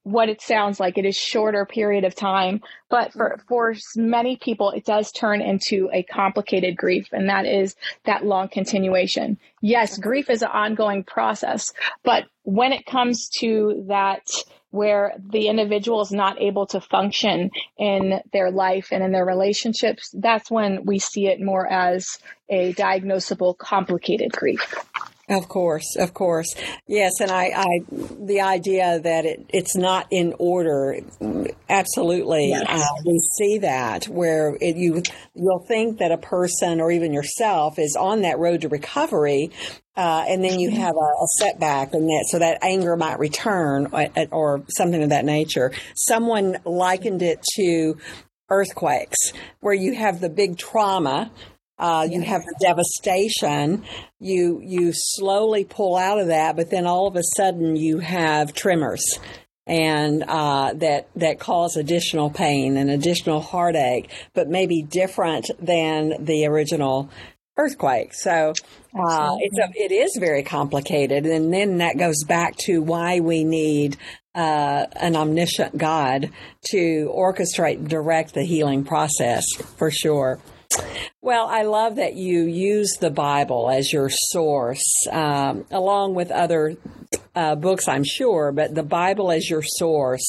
what 0.04 0.28
it 0.28 0.40
sounds 0.40 0.80
like. 0.80 0.98
It 0.98 1.04
is 1.04 1.16
shorter 1.16 1.64
period 1.64 2.04
of 2.04 2.14
time, 2.14 2.60
but 2.88 3.12
for 3.12 3.40
for 3.48 3.74
many 3.96 4.36
people, 4.36 4.70
it 4.70 4.84
does 4.84 5.12
turn 5.12 5.40
into 5.40 5.88
a 5.92 6.02
complicated 6.02 6.76
grief, 6.76 7.08
and 7.12 7.28
that 7.28 7.46
is 7.46 7.76
that 8.04 8.24
long 8.24 8.48
continuation. 8.48 9.38
Yes, 9.60 9.98
grief 9.98 10.28
is 10.28 10.42
an 10.42 10.50
ongoing 10.52 11.04
process, 11.04 11.72
but 12.02 12.24
when 12.42 12.72
it 12.72 12.86
comes 12.86 13.28
to 13.40 13.84
that 13.88 14.26
where 14.70 15.12
the 15.18 15.48
individual 15.48 16.00
is 16.00 16.10
not 16.10 16.40
able 16.40 16.66
to 16.66 16.80
function 16.80 17.50
in 17.78 18.20
their 18.32 18.50
life 18.50 18.88
and 18.90 19.04
in 19.04 19.12
their 19.12 19.26
relationships, 19.26 20.10
that's 20.14 20.50
when 20.50 20.84
we 20.86 20.98
see 20.98 21.26
it 21.26 21.40
more 21.40 21.70
as 21.70 22.18
a 22.48 22.72
diagnosable 22.72 23.56
complicated 23.56 24.32
grief. 24.32 24.74
Of 25.32 25.48
course, 25.48 25.96
of 25.98 26.12
course, 26.12 26.54
yes, 26.86 27.12
and 27.20 27.30
I, 27.30 27.44
I 27.56 27.66
the 27.90 28.42
idea 28.42 29.00
that 29.00 29.24
it, 29.24 29.46
it's 29.48 29.74
not 29.74 30.06
in 30.10 30.34
order, 30.38 30.98
absolutely, 31.70 32.50
yes. 32.50 32.66
uh, 32.68 32.84
we 33.06 33.18
see 33.38 33.58
that 33.58 34.04
where 34.08 34.58
it, 34.60 34.76
you 34.76 35.02
you'll 35.34 35.64
think 35.66 36.00
that 36.00 36.12
a 36.12 36.18
person 36.18 36.82
or 36.82 36.92
even 36.92 37.14
yourself 37.14 37.78
is 37.78 37.96
on 37.96 38.22
that 38.22 38.38
road 38.38 38.60
to 38.60 38.68
recovery, 38.68 39.50
uh, 39.96 40.26
and 40.28 40.44
then 40.44 40.60
you 40.60 40.68
mm-hmm. 40.68 40.80
have 40.80 40.96
a, 40.96 40.98
a, 40.98 41.26
setback, 41.38 41.94
and 41.94 42.06
that 42.08 42.26
so 42.28 42.38
that 42.38 42.58
anger 42.60 42.94
might 42.94 43.18
return 43.18 43.88
or, 43.90 44.08
uh, 44.14 44.26
or 44.30 44.64
something 44.68 45.02
of 45.02 45.08
that 45.08 45.24
nature. 45.24 45.72
Someone 45.94 46.58
likened 46.66 47.22
it 47.22 47.42
to 47.56 47.96
earthquakes, 48.50 49.32
where 49.60 49.72
you 49.72 49.94
have 49.94 50.20
the 50.20 50.28
big 50.28 50.58
trauma 50.58 51.30
Uh, 51.82 52.06
you 52.08 52.20
have 52.20 52.44
the 52.44 52.54
devastation. 52.60 53.84
You 54.20 54.60
you 54.62 54.92
slowly 54.94 55.64
pull 55.64 55.96
out 55.96 56.20
of 56.20 56.28
that, 56.28 56.54
but 56.54 56.70
then 56.70 56.86
all 56.86 57.08
of 57.08 57.16
a 57.16 57.24
sudden 57.36 57.74
you 57.74 57.98
have 57.98 58.54
tremors 58.54 59.18
and 59.66 60.22
uh, 60.28 60.74
that 60.74 61.08
that 61.16 61.40
cause 61.40 61.76
additional 61.76 62.30
pain 62.30 62.76
and 62.76 62.88
additional 62.88 63.40
heartache, 63.40 64.10
but 64.32 64.48
maybe 64.48 64.82
different 64.82 65.50
than 65.58 66.24
the 66.24 66.46
original 66.46 67.10
earthquake. 67.56 68.14
So 68.14 68.54
uh, 68.94 69.36
it's 69.40 69.58
a, 69.58 69.68
it 69.74 69.90
is 69.90 70.16
very 70.20 70.44
complicated, 70.44 71.26
and 71.26 71.52
then 71.52 71.78
that 71.78 71.98
goes 71.98 72.22
back 72.22 72.54
to 72.66 72.80
why 72.80 73.18
we 73.18 73.42
need 73.42 73.96
uh, 74.36 74.86
an 74.94 75.16
omniscient 75.16 75.76
God 75.76 76.30
to 76.70 77.12
orchestrate 77.12 77.78
and 77.78 77.88
direct 77.88 78.34
the 78.34 78.44
healing 78.44 78.84
process 78.84 79.44
for 79.76 79.90
sure. 79.90 80.38
Well, 81.20 81.46
I 81.46 81.62
love 81.62 81.96
that 81.96 82.14
you 82.14 82.42
use 82.42 82.96
the 83.00 83.10
Bible 83.10 83.70
as 83.70 83.92
your 83.92 84.08
source, 84.10 84.84
um, 85.10 85.64
along 85.70 86.14
with 86.14 86.30
other 86.30 86.76
uh, 87.34 87.54
books, 87.54 87.88
I'm 87.88 88.04
sure, 88.04 88.52
but 88.52 88.74
the 88.74 88.82
Bible 88.82 89.30
as 89.30 89.48
your 89.48 89.62
source, 89.62 90.26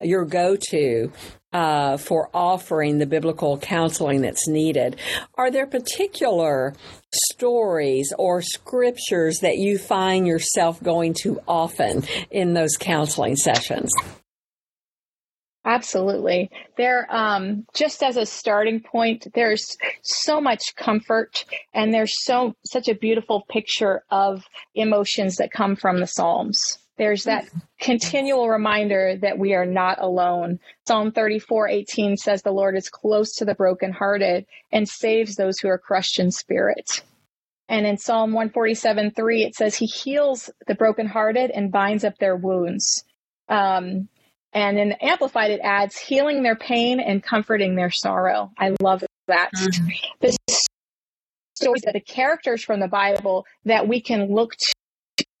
your 0.00 0.24
go 0.24 0.56
to 0.70 1.12
uh, 1.52 1.96
for 1.96 2.28
offering 2.34 2.98
the 2.98 3.06
biblical 3.06 3.58
counseling 3.58 4.20
that's 4.20 4.46
needed. 4.46 4.96
Are 5.36 5.50
there 5.50 5.66
particular 5.66 6.74
stories 7.12 8.12
or 8.18 8.42
scriptures 8.42 9.38
that 9.40 9.56
you 9.56 9.78
find 9.78 10.26
yourself 10.26 10.82
going 10.82 11.14
to 11.22 11.40
often 11.48 12.04
in 12.30 12.54
those 12.54 12.76
counseling 12.76 13.36
sessions? 13.36 13.90
Absolutely. 15.66 16.48
There, 16.76 17.12
um, 17.14 17.66
just 17.74 18.04
as 18.04 18.16
a 18.16 18.24
starting 18.24 18.80
point, 18.80 19.26
there's 19.34 19.76
so 20.02 20.40
much 20.40 20.76
comfort 20.76 21.44
and 21.74 21.92
there's 21.92 22.24
so, 22.24 22.54
such 22.64 22.88
a 22.88 22.94
beautiful 22.94 23.44
picture 23.50 24.04
of 24.10 24.44
emotions 24.76 25.36
that 25.36 25.50
come 25.50 25.74
from 25.74 25.98
the 25.98 26.06
Psalms. 26.06 26.78
There's 26.98 27.24
that 27.24 27.48
continual 27.80 28.48
reminder 28.48 29.16
that 29.20 29.38
we 29.38 29.54
are 29.54 29.66
not 29.66 30.00
alone. 30.00 30.60
Psalm 30.86 31.10
34, 31.10 31.68
18 31.68 32.16
says 32.16 32.42
the 32.42 32.52
Lord 32.52 32.76
is 32.76 32.88
close 32.88 33.34
to 33.34 33.44
the 33.44 33.54
brokenhearted 33.54 34.46
and 34.70 34.88
saves 34.88 35.34
those 35.34 35.58
who 35.58 35.68
are 35.68 35.78
crushed 35.78 36.20
in 36.20 36.30
spirit. 36.30 37.02
And 37.68 37.86
in 37.86 37.98
Psalm 37.98 38.32
147, 38.32 39.10
3, 39.10 39.42
it 39.42 39.56
says 39.56 39.74
he 39.74 39.86
heals 39.86 40.48
the 40.68 40.76
brokenhearted 40.76 41.50
and 41.50 41.72
binds 41.72 42.04
up 42.04 42.16
their 42.18 42.36
wounds. 42.36 43.04
Um, 43.48 44.08
and 44.52 44.78
in 44.78 44.92
Amplified, 44.92 45.50
it 45.50 45.60
adds 45.62 45.96
healing 45.96 46.42
their 46.42 46.56
pain 46.56 47.00
and 47.00 47.22
comforting 47.22 47.76
their 47.76 47.90
sorrow. 47.90 48.50
I 48.58 48.74
love 48.80 49.04
that. 49.28 49.50
Mm-hmm. 49.54 49.88
The 50.20 50.36
stories 51.54 51.82
that 51.82 51.94
the 51.94 52.00
characters 52.00 52.62
from 52.62 52.80
the 52.80 52.88
Bible 52.88 53.46
that 53.64 53.88
we 53.88 54.00
can 54.00 54.32
look 54.32 54.54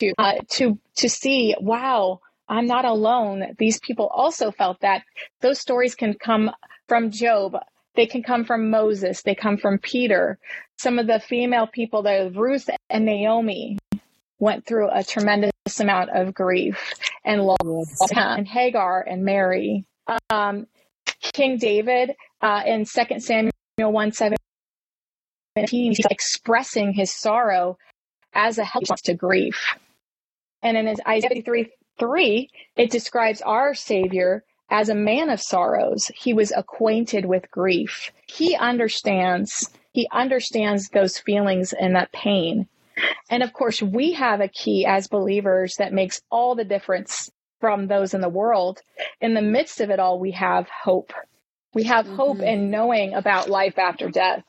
to 0.00 0.12
uh, 0.18 0.34
to 0.50 0.78
to 0.96 1.08
see. 1.08 1.54
Wow, 1.60 2.20
I'm 2.48 2.66
not 2.66 2.84
alone. 2.84 3.54
These 3.58 3.80
people 3.80 4.08
also 4.08 4.50
felt 4.50 4.80
that. 4.80 5.02
Those 5.40 5.60
stories 5.60 5.94
can 5.94 6.14
come 6.14 6.50
from 6.88 7.10
Job. 7.10 7.56
They 7.94 8.06
can 8.06 8.22
come 8.22 8.44
from 8.44 8.70
Moses. 8.70 9.22
They 9.22 9.34
come 9.34 9.56
from 9.56 9.78
Peter. 9.78 10.38
Some 10.78 10.98
of 10.98 11.06
the 11.06 11.20
female 11.20 11.66
people, 11.66 12.02
the 12.02 12.30
Ruth 12.34 12.68
and 12.90 13.06
Naomi, 13.06 13.78
went 14.38 14.66
through 14.66 14.88
a 14.90 15.02
tremendous 15.02 15.52
amount 15.80 16.10
of 16.10 16.34
grief 16.34 16.92
and 17.24 17.42
loss, 17.42 18.12
and 18.14 18.46
Hagar 18.46 19.02
and 19.02 19.24
Mary. 19.24 19.84
Um, 20.30 20.66
King 21.20 21.58
David 21.58 22.12
uh, 22.40 22.62
in 22.66 22.84
2 22.84 23.20
Samuel 23.20 23.50
1 23.78 24.12
17, 24.12 24.36
he's 25.68 26.00
expressing 26.10 26.92
his 26.92 27.12
sorrow 27.12 27.78
as 28.34 28.58
a 28.58 28.64
help 28.64 28.84
to 29.04 29.14
grief. 29.14 29.74
And 30.62 30.76
in 30.76 30.86
his 30.86 31.00
Isaiah 31.06 31.42
3 31.42 31.70
3, 31.98 32.50
it 32.76 32.90
describes 32.90 33.40
our 33.42 33.74
Savior 33.74 34.44
as 34.70 34.88
a 34.88 34.94
man 34.94 35.30
of 35.30 35.40
sorrows. 35.40 36.10
He 36.14 36.34
was 36.34 36.52
acquainted 36.52 37.24
with 37.24 37.50
grief. 37.50 38.12
He 38.26 38.54
understands, 38.56 39.70
he 39.92 40.08
understands 40.12 40.88
those 40.88 41.18
feelings 41.18 41.72
and 41.72 41.94
that 41.96 42.12
pain. 42.12 42.68
And 43.30 43.42
of 43.42 43.52
course, 43.52 43.82
we 43.82 44.12
have 44.12 44.40
a 44.40 44.48
key 44.48 44.86
as 44.86 45.08
believers 45.08 45.74
that 45.78 45.92
makes 45.92 46.20
all 46.30 46.54
the 46.54 46.64
difference 46.64 47.30
from 47.60 47.86
those 47.88 48.14
in 48.14 48.20
the 48.20 48.28
world. 48.28 48.80
In 49.20 49.34
the 49.34 49.42
midst 49.42 49.80
of 49.80 49.90
it 49.90 50.00
all, 50.00 50.18
we 50.18 50.32
have 50.32 50.68
hope. 50.68 51.12
We 51.74 51.84
have 51.84 52.06
mm-hmm. 52.06 52.16
hope 52.16 52.40
in 52.40 52.70
knowing 52.70 53.14
about 53.14 53.50
life 53.50 53.78
after 53.78 54.08
death. 54.08 54.42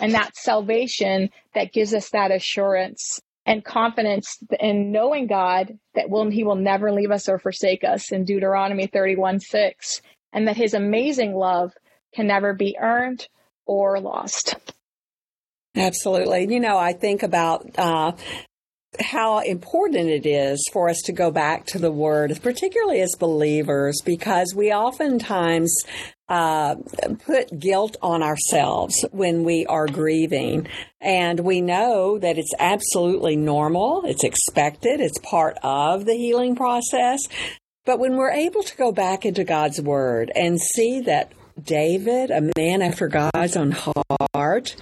And 0.00 0.14
that 0.14 0.36
salvation 0.36 1.30
that 1.54 1.72
gives 1.72 1.94
us 1.94 2.10
that 2.10 2.32
assurance 2.32 3.20
and 3.46 3.64
confidence 3.64 4.38
in 4.58 4.90
knowing 4.90 5.26
God 5.26 5.78
that 5.94 6.10
will, 6.10 6.30
He 6.30 6.44
will 6.44 6.56
never 6.56 6.90
leave 6.90 7.10
us 7.10 7.28
or 7.28 7.38
forsake 7.38 7.84
us 7.84 8.10
in 8.10 8.24
Deuteronomy 8.24 8.86
31 8.86 9.40
6, 9.40 10.02
and 10.32 10.48
that 10.48 10.56
His 10.56 10.74
amazing 10.74 11.34
love 11.34 11.72
can 12.14 12.26
never 12.26 12.54
be 12.54 12.76
earned 12.80 13.28
or 13.66 14.00
lost. 14.00 14.56
Absolutely. 15.76 16.52
You 16.52 16.60
know, 16.60 16.78
I 16.78 16.92
think 16.92 17.22
about 17.22 17.68
uh, 17.76 18.12
how 19.00 19.40
important 19.40 20.08
it 20.08 20.26
is 20.26 20.64
for 20.72 20.88
us 20.88 21.00
to 21.06 21.12
go 21.12 21.30
back 21.30 21.66
to 21.66 21.78
the 21.78 21.90
Word, 21.90 22.38
particularly 22.42 23.00
as 23.00 23.14
believers, 23.18 24.00
because 24.04 24.54
we 24.54 24.72
oftentimes 24.72 25.76
uh, 26.28 26.76
put 27.26 27.58
guilt 27.58 27.96
on 28.02 28.22
ourselves 28.22 29.04
when 29.10 29.44
we 29.44 29.66
are 29.66 29.86
grieving. 29.86 30.68
And 31.00 31.40
we 31.40 31.60
know 31.60 32.18
that 32.18 32.38
it's 32.38 32.54
absolutely 32.58 33.36
normal, 33.36 34.02
it's 34.04 34.24
expected, 34.24 35.00
it's 35.00 35.18
part 35.18 35.58
of 35.62 36.04
the 36.04 36.14
healing 36.14 36.54
process. 36.56 37.20
But 37.84 37.98
when 37.98 38.16
we're 38.16 38.30
able 38.30 38.62
to 38.62 38.76
go 38.76 38.92
back 38.92 39.26
into 39.26 39.44
God's 39.44 39.80
Word 39.80 40.30
and 40.34 40.60
see 40.60 41.00
that 41.00 41.32
David, 41.62 42.30
a 42.30 42.50
man 42.56 42.82
after 42.82 43.08
God's 43.08 43.56
own 43.56 43.72
heart, 43.72 44.76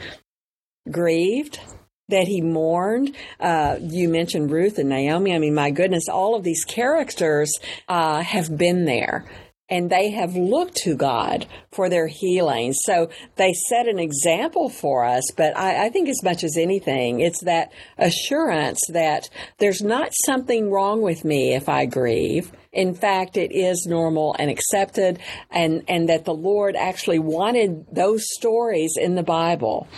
grieved, 0.90 1.60
that 2.08 2.28
he 2.28 2.40
mourned. 2.40 3.14
Uh, 3.40 3.78
you 3.80 4.08
mentioned 4.08 4.50
Ruth 4.50 4.78
and 4.78 4.88
Naomi. 4.88 5.34
I 5.34 5.38
mean, 5.38 5.54
my 5.54 5.70
goodness, 5.70 6.08
all 6.08 6.34
of 6.34 6.44
these 6.44 6.64
characters 6.64 7.52
uh, 7.88 8.22
have 8.22 8.56
been 8.56 8.84
there. 8.84 9.24
And 9.68 9.88
they 9.88 10.10
have 10.10 10.36
looked 10.36 10.76
to 10.78 10.94
God 10.94 11.46
for 11.70 11.88
their 11.88 12.06
healing. 12.06 12.74
So 12.74 13.08
they 13.36 13.54
set 13.54 13.88
an 13.88 13.98
example 13.98 14.68
for 14.68 15.02
us. 15.02 15.22
But 15.34 15.56
I, 15.56 15.86
I 15.86 15.88
think, 15.88 16.10
as 16.10 16.22
much 16.22 16.44
as 16.44 16.58
anything, 16.58 17.20
it's 17.20 17.42
that 17.44 17.72
assurance 17.96 18.78
that 18.90 19.30
there's 19.58 19.80
not 19.80 20.12
something 20.26 20.70
wrong 20.70 21.00
with 21.00 21.24
me 21.24 21.54
if 21.54 21.70
I 21.70 21.86
grieve. 21.86 22.52
In 22.70 22.94
fact, 22.94 23.38
it 23.38 23.50
is 23.50 23.86
normal 23.88 24.36
and 24.38 24.50
accepted, 24.50 25.20
and, 25.50 25.84
and 25.88 26.06
that 26.10 26.26
the 26.26 26.34
Lord 26.34 26.76
actually 26.76 27.20
wanted 27.20 27.86
those 27.90 28.24
stories 28.34 28.98
in 29.00 29.14
the 29.14 29.22
Bible 29.22 29.88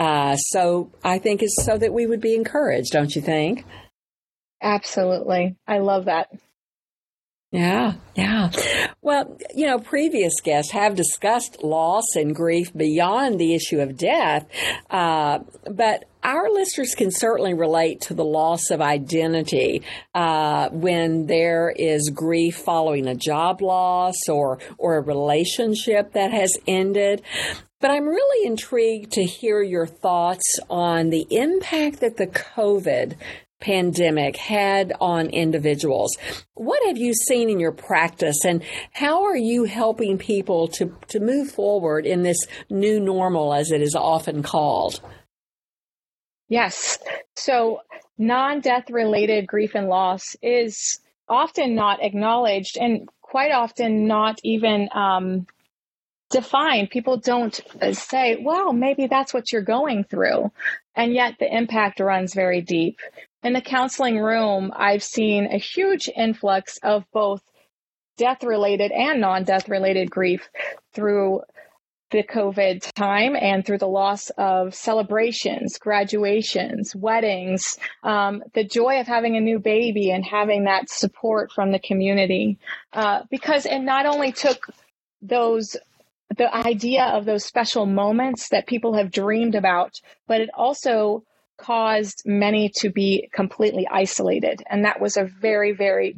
uh, 0.00 0.34
so 0.36 0.90
I 1.04 1.18
think 1.18 1.42
it's 1.42 1.62
so 1.62 1.76
that 1.76 1.92
we 1.92 2.06
would 2.06 2.22
be 2.22 2.34
encouraged, 2.34 2.92
don't 2.92 3.14
you 3.14 3.20
think? 3.20 3.66
Absolutely. 4.62 5.56
I 5.66 5.78
love 5.78 6.06
that. 6.06 6.30
Yeah, 7.52 7.94
yeah. 8.14 8.50
Well, 9.02 9.36
you 9.54 9.66
know, 9.66 9.78
previous 9.78 10.40
guests 10.40 10.72
have 10.72 10.94
discussed 10.94 11.62
loss 11.62 12.14
and 12.14 12.34
grief 12.34 12.72
beyond 12.74 13.38
the 13.38 13.54
issue 13.54 13.80
of 13.80 13.98
death, 13.98 14.46
uh, 14.88 15.40
but 15.70 16.04
our 16.22 16.48
listeners 16.48 16.94
can 16.94 17.10
certainly 17.10 17.52
relate 17.52 18.02
to 18.02 18.14
the 18.14 18.24
loss 18.24 18.70
of 18.70 18.80
identity 18.80 19.82
uh, 20.14 20.68
when 20.70 21.26
there 21.26 21.70
is 21.70 22.10
grief 22.14 22.56
following 22.56 23.06
a 23.06 23.16
job 23.16 23.60
loss 23.60 24.28
or 24.28 24.60
or 24.78 24.96
a 24.96 25.00
relationship 25.00 26.12
that 26.12 26.30
has 26.30 26.52
ended. 26.66 27.22
But 27.80 27.90
I'm 27.90 28.06
really 28.06 28.46
intrigued 28.46 29.12
to 29.12 29.24
hear 29.24 29.62
your 29.62 29.86
thoughts 29.86 30.60
on 30.68 31.08
the 31.08 31.26
impact 31.30 32.00
that 32.00 32.18
the 32.18 32.26
COVID 32.26 33.16
pandemic 33.60 34.36
had 34.36 34.92
on 35.00 35.28
individuals. 35.28 36.16
What 36.54 36.86
have 36.86 36.98
you 36.98 37.14
seen 37.14 37.48
in 37.48 37.60
your 37.60 37.72
practice 37.72 38.44
and 38.44 38.62
how 38.92 39.24
are 39.24 39.36
you 39.36 39.64
helping 39.64 40.18
people 40.18 40.68
to, 40.68 40.96
to 41.08 41.20
move 41.20 41.50
forward 41.50 42.06
in 42.06 42.22
this 42.22 42.38
new 42.68 43.00
normal 43.00 43.54
as 43.54 43.70
it 43.70 43.82
is 43.82 43.94
often 43.94 44.42
called? 44.42 45.00
Yes. 46.48 46.98
So 47.36 47.80
non 48.18 48.60
death 48.60 48.90
related 48.90 49.46
grief 49.46 49.74
and 49.74 49.88
loss 49.88 50.36
is 50.42 51.00
often 51.28 51.74
not 51.74 52.02
acknowledged 52.02 52.76
and 52.76 53.08
quite 53.22 53.52
often 53.52 54.06
not 54.06 54.40
even 54.42 54.88
um, 54.92 55.46
define. 56.30 56.86
People 56.86 57.16
don't 57.16 57.60
say, 57.92 58.38
well, 58.40 58.72
maybe 58.72 59.06
that's 59.06 59.34
what 59.34 59.52
you're 59.52 59.62
going 59.62 60.04
through. 60.04 60.50
And 60.94 61.12
yet 61.12 61.36
the 61.38 61.54
impact 61.54 62.00
runs 62.00 62.34
very 62.34 62.60
deep. 62.60 62.98
In 63.42 63.52
the 63.52 63.60
counseling 63.60 64.18
room, 64.18 64.72
I've 64.74 65.02
seen 65.02 65.46
a 65.46 65.58
huge 65.58 66.08
influx 66.14 66.78
of 66.82 67.04
both 67.12 67.42
death 68.16 68.44
related 68.44 68.92
and 68.92 69.20
non 69.20 69.44
death 69.44 69.68
related 69.68 70.10
grief 70.10 70.48
through 70.92 71.40
the 72.10 72.22
COVID 72.22 72.92
time 72.94 73.36
and 73.36 73.64
through 73.64 73.78
the 73.78 73.88
loss 73.88 74.30
of 74.30 74.74
celebrations, 74.74 75.78
graduations, 75.78 76.94
weddings, 76.94 77.78
um, 78.02 78.42
the 78.52 78.64
joy 78.64 79.00
of 79.00 79.06
having 79.06 79.36
a 79.36 79.40
new 79.40 79.58
baby 79.58 80.10
and 80.10 80.24
having 80.24 80.64
that 80.64 80.90
support 80.90 81.52
from 81.52 81.70
the 81.70 81.78
community. 81.78 82.58
Uh, 82.92 83.22
because 83.30 83.64
it 83.64 83.78
not 83.78 84.06
only 84.06 84.32
took 84.32 84.66
those 85.22 85.76
the 86.36 86.54
idea 86.54 87.04
of 87.04 87.24
those 87.24 87.44
special 87.44 87.86
moments 87.86 88.48
that 88.50 88.66
people 88.66 88.94
have 88.94 89.10
dreamed 89.10 89.54
about, 89.54 90.00
but 90.26 90.40
it 90.40 90.50
also 90.54 91.24
caused 91.56 92.22
many 92.24 92.70
to 92.76 92.90
be 92.90 93.28
completely 93.32 93.86
isolated. 93.90 94.62
And 94.70 94.84
that 94.84 95.00
was 95.00 95.16
a 95.16 95.24
very, 95.24 95.72
very 95.72 96.16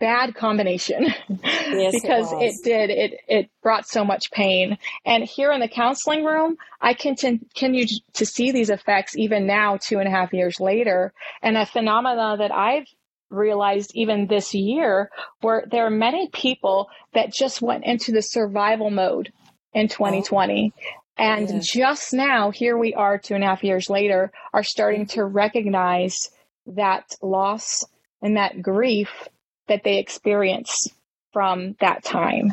bad 0.00 0.34
combination 0.34 1.04
yes, 1.44 1.92
because 1.92 2.32
it, 2.32 2.36
it, 2.36 2.54
did 2.64 2.90
it 2.90 3.20
it 3.28 3.50
brought 3.62 3.86
so 3.86 4.04
much 4.04 4.30
pain. 4.32 4.76
And 5.06 5.24
here 5.24 5.52
in 5.52 5.60
the 5.60 5.68
counseling 5.68 6.24
room 6.24 6.56
i 6.80 6.94
continue 6.94 7.86
to 8.14 8.26
see 8.26 8.50
these 8.50 8.70
effects 8.70 9.16
even 9.16 9.46
now 9.46 9.78
two 9.80 10.00
and 10.00 10.08
a 10.08 10.10
half 10.10 10.32
years 10.32 10.58
later. 10.58 11.12
And 11.42 11.56
a 11.56 11.64
phenomena 11.64 12.36
that 12.38 12.52
i've 12.52 12.86
realized 13.30 13.92
even 13.94 14.26
this 14.26 14.52
year 14.52 15.10
where 15.40 15.64
there 15.70 15.86
are 15.86 15.90
many 15.90 16.28
people 16.28 16.88
that 17.14 17.32
just 17.32 17.62
went 17.62 17.84
into 17.84 18.12
the 18.12 18.22
survival 18.22 18.90
mode 18.90 19.32
in 19.74 19.88
2020 19.88 20.72
oh. 20.74 20.92
and 21.18 21.48
yes. 21.48 21.70
just 21.70 22.12
now 22.14 22.50
here 22.50 22.78
we 22.78 22.94
are 22.94 23.18
two 23.18 23.34
and 23.34 23.44
a 23.44 23.46
half 23.46 23.62
years 23.62 23.90
later 23.90 24.32
are 24.52 24.62
starting 24.62 25.06
to 25.06 25.24
recognize 25.24 26.30
that 26.66 27.14
loss 27.22 27.84
and 28.22 28.36
that 28.36 28.62
grief 28.62 29.28
that 29.68 29.84
they 29.84 29.98
experience 29.98 30.88
from 31.32 31.76
that 31.80 32.04
time. 32.04 32.52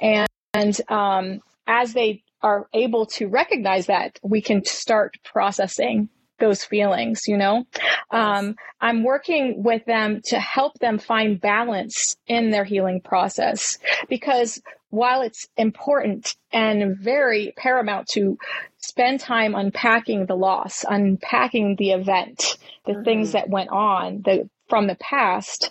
And, 0.00 0.28
and 0.54 0.80
um, 0.90 1.40
as 1.66 1.92
they 1.92 2.22
are 2.42 2.66
able 2.72 3.06
to 3.06 3.28
recognize 3.28 3.86
that, 3.86 4.18
we 4.22 4.40
can 4.40 4.64
start 4.64 5.16
processing 5.24 6.08
those 6.42 6.64
feelings, 6.64 7.20
you 7.28 7.36
know? 7.36 7.64
Um, 8.10 8.56
I'm 8.80 9.04
working 9.04 9.62
with 9.62 9.84
them 9.86 10.20
to 10.26 10.40
help 10.40 10.78
them 10.80 10.98
find 10.98 11.40
balance 11.40 12.16
in 12.26 12.50
their 12.50 12.64
healing 12.64 13.00
process 13.00 13.78
because 14.08 14.60
while 14.90 15.22
it's 15.22 15.46
important 15.56 16.34
and 16.52 16.98
very 16.98 17.54
paramount 17.56 18.08
to 18.08 18.36
spend 18.78 19.20
time 19.20 19.54
unpacking 19.54 20.26
the 20.26 20.34
loss, 20.34 20.84
unpacking 20.86 21.76
the 21.76 21.92
event, 21.92 22.58
the 22.86 22.92
mm-hmm. 22.92 23.04
things 23.04 23.32
that 23.32 23.48
went 23.48 23.70
on 23.70 24.22
the, 24.24 24.50
from 24.68 24.88
the 24.88 24.96
past, 24.96 25.70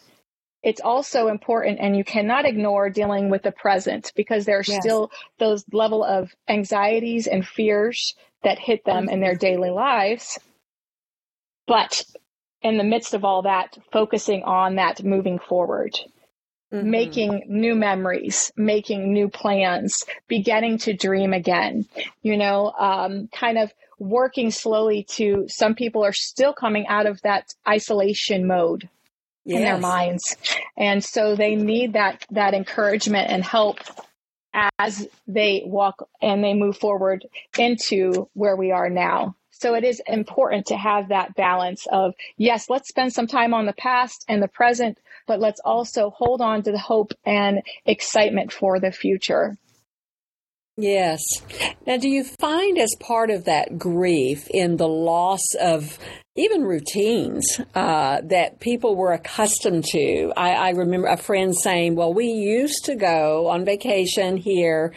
it's 0.63 0.81
also 0.81 1.27
important 1.27 1.79
and 1.81 1.97
you 1.97 2.05
cannot 2.05 2.45
ignore 2.45 2.89
dealing 2.89 3.29
with 3.29 3.43
the 3.43 3.51
present 3.51 4.13
because 4.15 4.45
there 4.45 4.59
are 4.59 4.63
yes. 4.65 4.81
still 4.81 5.11
those 5.37 5.65
level 5.73 6.03
of 6.03 6.33
anxieties 6.47 7.27
and 7.27 7.45
fears 7.45 8.15
that 8.43 8.57
hit 8.57 8.85
them 8.85 9.09
in 9.09 9.19
their 9.19 9.35
daily 9.35 9.69
lives 9.69 10.39
but 11.71 12.03
in 12.61 12.77
the 12.77 12.83
midst 12.83 13.13
of 13.13 13.23
all 13.23 13.41
that 13.43 13.77
focusing 13.91 14.43
on 14.43 14.75
that 14.75 15.03
moving 15.03 15.39
forward 15.39 15.93
mm-hmm. 16.73 16.89
making 16.89 17.43
new 17.47 17.75
memories 17.75 18.51
making 18.57 19.13
new 19.13 19.29
plans 19.29 20.03
beginning 20.27 20.77
to 20.77 20.93
dream 20.93 21.33
again 21.33 21.85
you 22.21 22.37
know 22.37 22.71
um, 22.79 23.29
kind 23.33 23.57
of 23.57 23.71
working 23.99 24.49
slowly 24.49 25.03
to 25.03 25.45
some 25.47 25.75
people 25.75 26.03
are 26.03 26.13
still 26.13 26.53
coming 26.53 26.87
out 26.87 27.05
of 27.05 27.21
that 27.21 27.53
isolation 27.67 28.47
mode 28.47 28.89
yes. 29.45 29.57
in 29.57 29.63
their 29.63 29.77
minds. 29.77 30.35
And 30.75 31.03
so 31.03 31.35
they 31.35 31.55
need 31.55 31.93
that 31.93 32.25
that 32.31 32.55
encouragement 32.55 33.29
and 33.29 33.43
help 33.43 33.77
as 34.79 35.07
they 35.27 35.63
walk 35.65 36.07
and 36.21 36.43
they 36.43 36.53
move 36.53 36.77
forward 36.77 37.25
into 37.57 38.27
where 38.33 38.55
we 38.55 38.71
are 38.71 38.89
now. 38.89 39.35
So 39.61 39.75
it 39.75 39.83
is 39.83 40.01
important 40.07 40.65
to 40.67 40.75
have 40.75 41.09
that 41.09 41.35
balance 41.35 41.85
of 41.91 42.15
yes, 42.35 42.67
let's 42.67 42.89
spend 42.89 43.13
some 43.13 43.27
time 43.27 43.53
on 43.53 43.67
the 43.67 43.73
past 43.73 44.25
and 44.27 44.41
the 44.41 44.47
present, 44.47 44.97
but 45.27 45.39
let's 45.39 45.61
also 45.63 46.09
hold 46.09 46.41
on 46.41 46.63
to 46.63 46.71
the 46.71 46.79
hope 46.79 47.11
and 47.27 47.61
excitement 47.85 48.51
for 48.51 48.79
the 48.79 48.91
future. 48.91 49.55
Yes. 50.77 51.21
Now, 51.85 51.97
do 51.97 52.09
you 52.09 52.23
find 52.23 52.79
as 52.79 52.95
part 52.99 53.29
of 53.29 53.45
that 53.45 53.77
grief 53.77 54.47
in 54.49 54.77
the 54.77 54.87
loss 54.87 55.43
of 55.61 55.99
even 56.35 56.63
routines 56.63 57.61
uh, 57.75 58.21
that 58.23 58.61
people 58.61 58.95
were 58.95 59.11
accustomed 59.11 59.83
to? 59.91 60.33
I, 60.35 60.53
I 60.53 60.69
remember 60.71 61.07
a 61.07 61.17
friend 61.17 61.55
saying, 61.55 61.95
Well, 61.95 62.15
we 62.15 62.25
used 62.25 62.85
to 62.85 62.95
go 62.95 63.47
on 63.47 63.63
vacation 63.63 64.37
here 64.37 64.91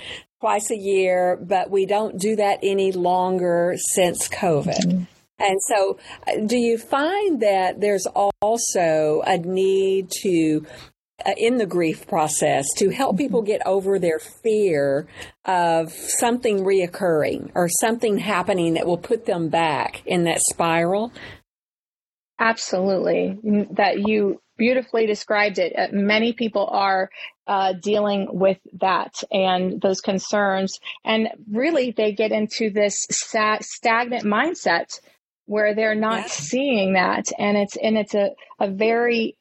twice 0.45 0.71
a 0.71 0.77
year, 0.77 1.39
but 1.41 1.71
we 1.71 1.87
don't 1.87 2.21
do 2.21 2.37
that 2.37 2.59
any 2.63 2.93
longer 2.93 3.77
since 3.95 4.29
COVID. 4.29 4.85
Mm-hmm. 4.85 5.05
And 5.39 5.59
so, 5.69 5.99
uh, 6.29 6.45
do 6.45 6.59
you 6.59 6.77
find 6.77 7.41
that 7.41 7.81
there's 7.81 8.07
also 8.43 9.23
a 9.27 9.39
need 9.39 10.11
to 10.23 10.67
uh, 11.25 11.33
in 11.39 11.57
the 11.57 11.65
grief 11.65 12.07
process 12.07 12.67
to 12.77 12.91
help 12.91 13.17
people 13.17 13.41
get 13.41 13.67
over 13.67 13.99
their 13.99 14.19
fear 14.19 15.07
of 15.47 15.91
something 15.93 16.59
reoccurring 16.59 17.51
or 17.55 17.71
something 17.81 18.19
happening 18.19 18.75
that 18.75 18.87
will 18.87 18.99
put 18.99 19.25
them 19.25 19.49
back 19.49 20.03
in 20.05 20.25
that 20.25 20.41
spiral? 20.51 21.11
Absolutely. 22.39 23.39
That 23.71 24.07
you 24.07 24.43
beautifully 24.57 25.07
described 25.07 25.59
it. 25.59 25.73
Uh, 25.77 25.89
many 25.93 26.33
people 26.33 26.69
are 26.71 27.11
uh, 27.47 27.73
dealing 27.73 28.29
with 28.31 28.59
that 28.81 29.23
and 29.31 29.81
those 29.81 30.01
concerns. 30.01 30.81
And 31.05 31.29
really, 31.51 31.91
they 31.91 32.13
get 32.13 32.33
into 32.33 32.71
this 32.71 33.07
stagnant 33.11 34.25
mindset 34.25 35.01
where 35.47 35.75
they're 35.75 35.95
not 35.95 36.31
seeing 36.31 36.95
that. 36.95 37.27
And 37.39 37.57
it's, 37.57 37.77
and 37.77 37.99
it's 37.99 38.15
a, 38.15 38.31
a 38.59 38.71
very 38.71 39.37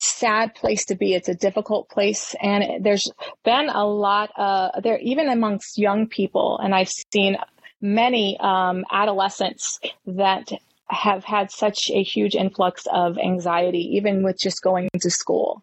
sad 0.00 0.54
place 0.54 0.86
to 0.86 0.94
be. 0.94 1.14
It's 1.14 1.28
a 1.28 1.34
difficult 1.34 1.88
place, 1.88 2.34
and 2.40 2.84
there's 2.84 3.10
been 3.44 3.68
a 3.68 3.84
lot 3.84 4.30
uh, 4.36 4.80
there, 4.80 4.98
even 4.98 5.28
amongst 5.28 5.78
young 5.78 6.06
people, 6.06 6.58
and 6.62 6.74
I've 6.74 6.90
seen 7.12 7.36
many 7.80 8.38
um, 8.40 8.84
adolescents 8.90 9.80
that 10.06 10.50
have 10.90 11.24
had 11.24 11.50
such 11.50 11.90
a 11.90 12.02
huge 12.02 12.34
influx 12.34 12.86
of 12.92 13.18
anxiety, 13.18 13.96
even 13.96 14.22
with 14.22 14.38
just 14.38 14.62
going 14.62 14.88
to 15.00 15.10
school. 15.10 15.62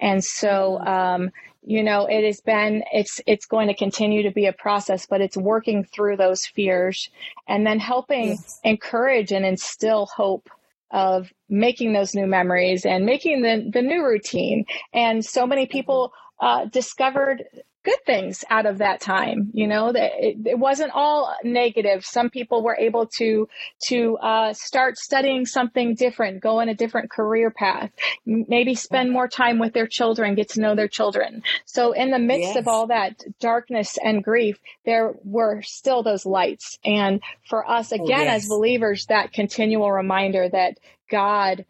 And 0.00 0.24
so, 0.24 0.78
um, 0.80 1.30
you 1.62 1.82
know, 1.82 2.06
it 2.06 2.24
has 2.24 2.40
been, 2.40 2.82
it's, 2.92 3.20
it's 3.26 3.46
going 3.46 3.68
to 3.68 3.74
continue 3.74 4.22
to 4.22 4.30
be 4.30 4.46
a 4.46 4.52
process, 4.52 5.06
but 5.06 5.20
it's 5.20 5.36
working 5.36 5.84
through 5.84 6.16
those 6.16 6.46
fears 6.46 7.10
and 7.46 7.66
then 7.66 7.78
helping 7.78 8.30
yes. 8.30 8.60
encourage 8.64 9.32
and 9.32 9.44
instill 9.44 10.06
hope 10.06 10.48
of 10.90 11.30
making 11.48 11.92
those 11.92 12.14
new 12.14 12.26
memories 12.26 12.84
and 12.84 13.06
making 13.06 13.42
the, 13.42 13.70
the 13.72 13.82
new 13.82 14.04
routine. 14.04 14.64
And 14.92 15.24
so 15.24 15.46
many 15.46 15.66
people 15.66 16.12
uh, 16.40 16.64
discovered 16.66 17.44
good 17.82 17.98
things 18.04 18.44
out 18.50 18.66
of 18.66 18.78
that 18.78 19.00
time 19.00 19.50
you 19.54 19.66
know 19.66 19.92
that 19.92 20.12
it, 20.18 20.36
it, 20.44 20.58
wasn't 20.58 20.90
all 20.94 21.34
negative 21.42 22.04
some 22.04 22.28
people 22.28 22.62
were 22.62 22.76
able 22.76 23.06
to 23.06 23.48
to 23.82 24.16
uh, 24.18 24.52
start 24.52 24.98
studying 24.98 25.46
something 25.46 25.94
different 25.94 26.42
go 26.42 26.60
in 26.60 26.68
a 26.68 26.74
different 26.74 27.10
career 27.10 27.50
path 27.50 27.90
maybe 28.26 28.74
spend 28.74 29.10
more 29.10 29.28
time 29.28 29.58
with 29.58 29.72
their 29.72 29.86
children 29.86 30.34
get 30.34 30.50
to 30.50 30.60
know 30.60 30.74
their 30.74 30.88
children 30.88 31.42
so 31.64 31.92
in 31.92 32.10
the 32.10 32.18
midst 32.18 32.48
yes. 32.48 32.56
of 32.56 32.68
all 32.68 32.86
that 32.86 33.22
darkness 33.40 33.98
and 34.04 34.22
grief 34.22 34.58
there 34.84 35.14
were 35.24 35.62
still 35.62 36.02
those 36.02 36.26
lights 36.26 36.78
and 36.84 37.22
for 37.48 37.68
us 37.68 37.92
oh, 37.92 37.96
again 37.96 38.20
oh, 38.20 38.24
yes. 38.24 38.44
as 38.44 38.48
believers 38.48 39.06
that 39.06 39.32
continual 39.32 39.90
reminder 39.90 40.48
that 40.48 40.78
god 41.10 41.64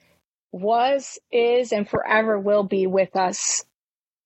was 0.52 1.20
is 1.30 1.72
and 1.72 1.88
forever 1.88 2.36
will 2.36 2.64
be 2.64 2.88
with 2.88 3.14
us 3.14 3.64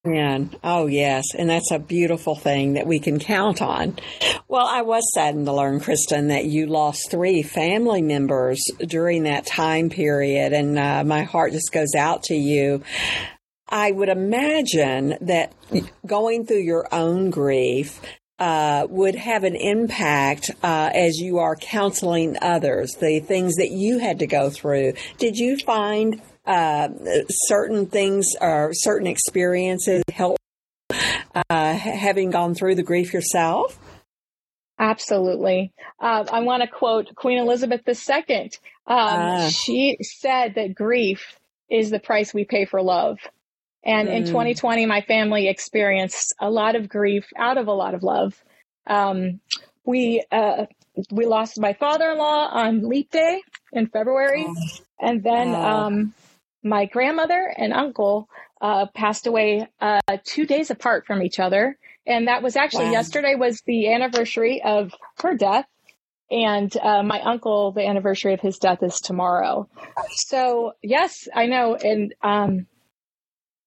Man, 0.06 0.54
oh 0.62 0.86
yes, 0.86 1.24
and 1.34 1.48
that's 1.48 1.70
a 1.70 1.78
beautiful 1.78 2.34
thing 2.34 2.74
that 2.74 2.86
we 2.86 2.98
can 2.98 3.18
count 3.18 3.62
on. 3.62 3.98
Well, 4.48 4.66
I 4.66 4.82
was 4.82 5.02
saddened 5.14 5.46
to 5.46 5.52
learn, 5.54 5.80
Kristen, 5.80 6.28
that 6.28 6.44
you 6.44 6.66
lost 6.66 7.10
three 7.10 7.42
family 7.42 8.02
members 8.02 8.62
during 8.86 9.22
that 9.22 9.46
time 9.46 9.88
period, 9.88 10.52
and 10.52 10.78
uh, 10.78 11.04
my 11.04 11.22
heart 11.22 11.52
just 11.52 11.72
goes 11.72 11.94
out 11.94 12.24
to 12.24 12.34
you. 12.34 12.82
I 13.70 13.92
would 13.92 14.10
imagine 14.10 15.16
that 15.22 15.54
going 16.06 16.44
through 16.44 16.64
your 16.64 16.86
own 16.92 17.30
grief 17.30 17.98
uh, 18.38 18.86
would 18.90 19.14
have 19.14 19.42
an 19.44 19.56
impact 19.56 20.50
uh, 20.62 20.90
as 20.92 21.18
you 21.18 21.38
are 21.38 21.56
counseling 21.56 22.36
others, 22.42 22.94
the 23.00 23.20
things 23.20 23.54
that 23.54 23.70
you 23.70 24.00
had 24.00 24.18
to 24.18 24.26
go 24.26 24.50
through. 24.50 24.92
Did 25.16 25.38
you 25.38 25.56
find 25.56 26.20
uh, 26.46 26.88
certain 27.30 27.86
things 27.86 28.26
or 28.40 28.70
certain 28.72 29.06
experiences 29.06 30.02
help 30.12 30.36
uh, 30.90 31.72
having 31.74 32.30
gone 32.30 32.54
through 32.54 32.74
the 32.74 32.82
grief 32.82 33.12
yourself? 33.12 33.78
Absolutely. 34.78 35.72
Uh, 36.00 36.24
I 36.30 36.40
want 36.40 36.62
to 36.62 36.68
quote 36.68 37.14
Queen 37.14 37.38
Elizabeth 37.38 37.82
II. 37.86 38.50
Um, 38.86 38.98
ah. 38.98 39.48
She 39.48 39.96
said 40.02 40.56
that 40.56 40.74
grief 40.74 41.38
is 41.70 41.90
the 41.90 42.00
price 42.00 42.34
we 42.34 42.44
pay 42.44 42.64
for 42.64 42.82
love. 42.82 43.18
And 43.84 44.08
mm. 44.08 44.16
in 44.16 44.24
2020, 44.26 44.86
my 44.86 45.02
family 45.02 45.48
experienced 45.48 46.34
a 46.40 46.50
lot 46.50 46.74
of 46.74 46.88
grief 46.88 47.26
out 47.36 47.58
of 47.58 47.68
a 47.68 47.72
lot 47.72 47.94
of 47.94 48.02
love. 48.02 48.42
Um, 48.86 49.40
we 49.84 50.24
uh, 50.32 50.66
we 51.10 51.26
lost 51.26 51.60
my 51.60 51.74
father-in-law 51.74 52.48
on 52.52 52.88
Leap 52.88 53.10
Day 53.10 53.42
in 53.72 53.86
February, 53.88 54.46
oh. 54.48 54.54
and 55.00 55.22
then 55.22 55.48
oh. 55.48 55.62
um, 55.62 56.14
my 56.64 56.86
grandmother 56.86 57.54
and 57.56 57.72
uncle 57.72 58.28
uh, 58.60 58.86
passed 58.94 59.26
away 59.26 59.68
uh, 59.80 60.00
two 60.24 60.46
days 60.46 60.70
apart 60.70 61.06
from 61.06 61.22
each 61.22 61.38
other. 61.38 61.78
And 62.06 62.28
that 62.28 62.42
was 62.42 62.56
actually 62.56 62.86
wow. 62.86 62.92
yesterday 62.92 63.34
was 63.34 63.60
the 63.66 63.92
anniversary 63.92 64.62
of 64.62 64.92
her 65.22 65.34
death. 65.36 65.66
And 66.30 66.74
uh, 66.78 67.02
my 67.02 67.20
uncle, 67.20 67.72
the 67.72 67.86
anniversary 67.86 68.32
of 68.32 68.40
his 68.40 68.58
death 68.58 68.82
is 68.82 69.00
tomorrow. 69.00 69.68
So 70.10 70.72
yes, 70.82 71.28
I 71.34 71.46
know, 71.46 71.74
and 71.76 72.14
um, 72.22 72.66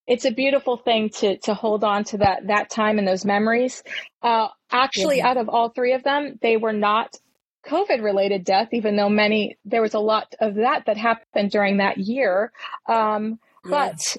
it's 0.07 0.25
a 0.25 0.31
beautiful 0.31 0.77
thing 0.77 1.09
to 1.19 1.37
to 1.39 1.53
hold 1.53 1.83
on 1.83 2.03
to 2.05 2.17
that 2.17 2.47
that 2.47 2.69
time 2.69 2.97
and 2.97 3.07
those 3.07 3.25
memories. 3.25 3.83
Uh, 4.23 4.47
actually, 4.71 5.17
yeah. 5.17 5.27
out 5.27 5.37
of 5.37 5.49
all 5.49 5.69
three 5.69 5.93
of 5.93 6.03
them, 6.03 6.39
they 6.41 6.57
were 6.57 6.73
not 6.73 7.15
COVID 7.65 8.03
related 8.03 8.43
death, 8.43 8.69
even 8.71 8.95
though 8.95 9.09
many 9.09 9.57
there 9.65 9.81
was 9.81 9.93
a 9.93 9.99
lot 9.99 10.33
of 10.39 10.55
that 10.55 10.85
that 10.85 10.97
happened 10.97 11.51
during 11.51 11.77
that 11.77 11.97
year. 11.97 12.51
Um. 12.87 13.39
But 13.69 14.15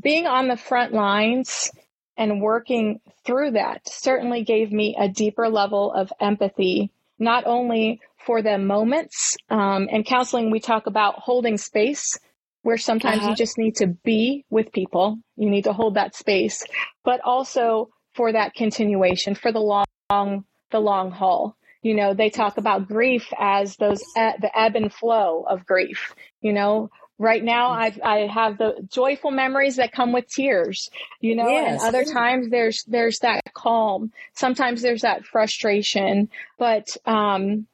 being 0.00 0.26
on 0.26 0.48
the 0.48 0.56
front 0.56 0.92
lines 0.92 1.70
and 2.16 2.40
working 2.40 3.00
through 3.24 3.52
that 3.52 3.88
certainly 3.88 4.44
gave 4.44 4.70
me 4.70 4.96
a 4.98 5.08
deeper 5.08 5.48
level 5.48 5.92
of 5.92 6.12
empathy, 6.20 6.90
not 7.18 7.44
only 7.46 8.00
for 8.24 8.42
the 8.42 8.58
moments. 8.58 9.36
Um, 9.50 9.88
in 9.88 10.04
counseling, 10.04 10.50
we 10.50 10.60
talk 10.60 10.86
about 10.86 11.18
holding 11.18 11.58
space 11.58 12.18
where 12.62 12.78
sometimes 12.78 13.20
uh-huh. 13.20 13.30
you 13.30 13.36
just 13.36 13.58
need 13.58 13.76
to 13.76 13.86
be 13.86 14.44
with 14.48 14.72
people. 14.72 15.18
You 15.36 15.50
need 15.50 15.64
to 15.64 15.72
hold 15.72 15.94
that 15.94 16.14
space, 16.14 16.64
but 17.04 17.20
also 17.22 17.90
for 18.14 18.32
that 18.32 18.54
continuation, 18.54 19.34
for 19.34 19.52
the 19.52 19.60
long, 19.60 20.44
the 20.70 20.80
long 20.80 21.10
haul. 21.10 21.56
You 21.84 21.94
know, 21.94 22.14
they 22.14 22.30
talk 22.30 22.56
about 22.56 22.88
grief 22.88 23.26
as 23.38 23.76
those 23.76 24.00
the 24.16 24.50
ebb 24.54 24.74
and 24.74 24.92
flow 24.92 25.44
of 25.48 25.66
grief. 25.66 26.14
You 26.40 26.54
know, 26.54 26.90
right 27.18 27.44
now 27.44 27.70
I've, 27.70 28.00
I 28.02 28.26
have 28.26 28.58
the 28.58 28.88
joyful 28.90 29.30
memories 29.30 29.76
that 29.76 29.92
come 29.92 30.12
with 30.12 30.26
tears. 30.26 30.88
You 31.20 31.36
know, 31.36 31.46
yes. 31.46 31.82
and 31.82 31.88
other 31.94 32.04
times 32.10 32.48
there's 32.50 32.84
there's 32.84 33.18
that 33.18 33.42
calm. 33.52 34.12
Sometimes 34.34 34.80
there's 34.80 35.02
that 35.02 35.26
frustration, 35.26 36.30
but 36.58 36.96
um, 37.04 37.66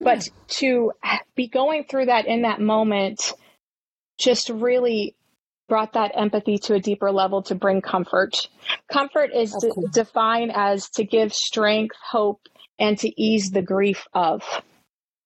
but 0.00 0.28
to 0.48 0.92
be 1.36 1.46
going 1.48 1.84
through 1.84 2.06
that 2.06 2.26
in 2.26 2.42
that 2.42 2.60
moment 2.60 3.32
just 4.18 4.50
really 4.50 5.14
brought 5.68 5.92
that 5.92 6.12
empathy 6.14 6.58
to 6.58 6.74
a 6.74 6.80
deeper 6.80 7.12
level 7.12 7.42
to 7.42 7.54
bring 7.54 7.80
comfort. 7.80 8.48
Comfort 8.90 9.30
is 9.34 9.52
de- 9.52 9.88
defined 9.92 10.50
as 10.54 10.88
to 10.90 11.04
give 11.04 11.32
strength, 11.32 11.94
hope, 12.02 12.40
and 12.78 12.98
to 12.98 13.20
ease 13.20 13.50
the 13.50 13.62
grief 13.62 14.06
of. 14.12 14.42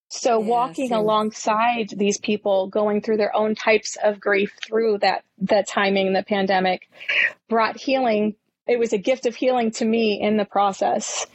So 0.09 0.41
yeah, 0.41 0.47
walking 0.47 0.89
same. 0.89 0.99
alongside 0.99 1.89
these 1.97 2.19
people 2.19 2.69
going 2.69 3.01
through 3.01 3.17
their 3.17 3.35
own 3.35 3.55
types 3.55 3.97
of 4.03 4.21
grief 4.21 4.53
through 4.63 4.99
that 4.99 5.25
that 5.39 5.67
timing, 5.69 6.13
the 6.13 6.23
pandemic, 6.23 6.89
brought 7.49 7.79
healing. 7.79 8.35
It 8.67 8.79
was 8.79 8.93
a 8.93 8.99
gift 8.99 9.25
of 9.27 9.35
healing 9.35 9.71
to 9.73 9.85
me 9.85 10.21
in 10.21 10.37
the 10.37 10.45
process. 10.45 11.27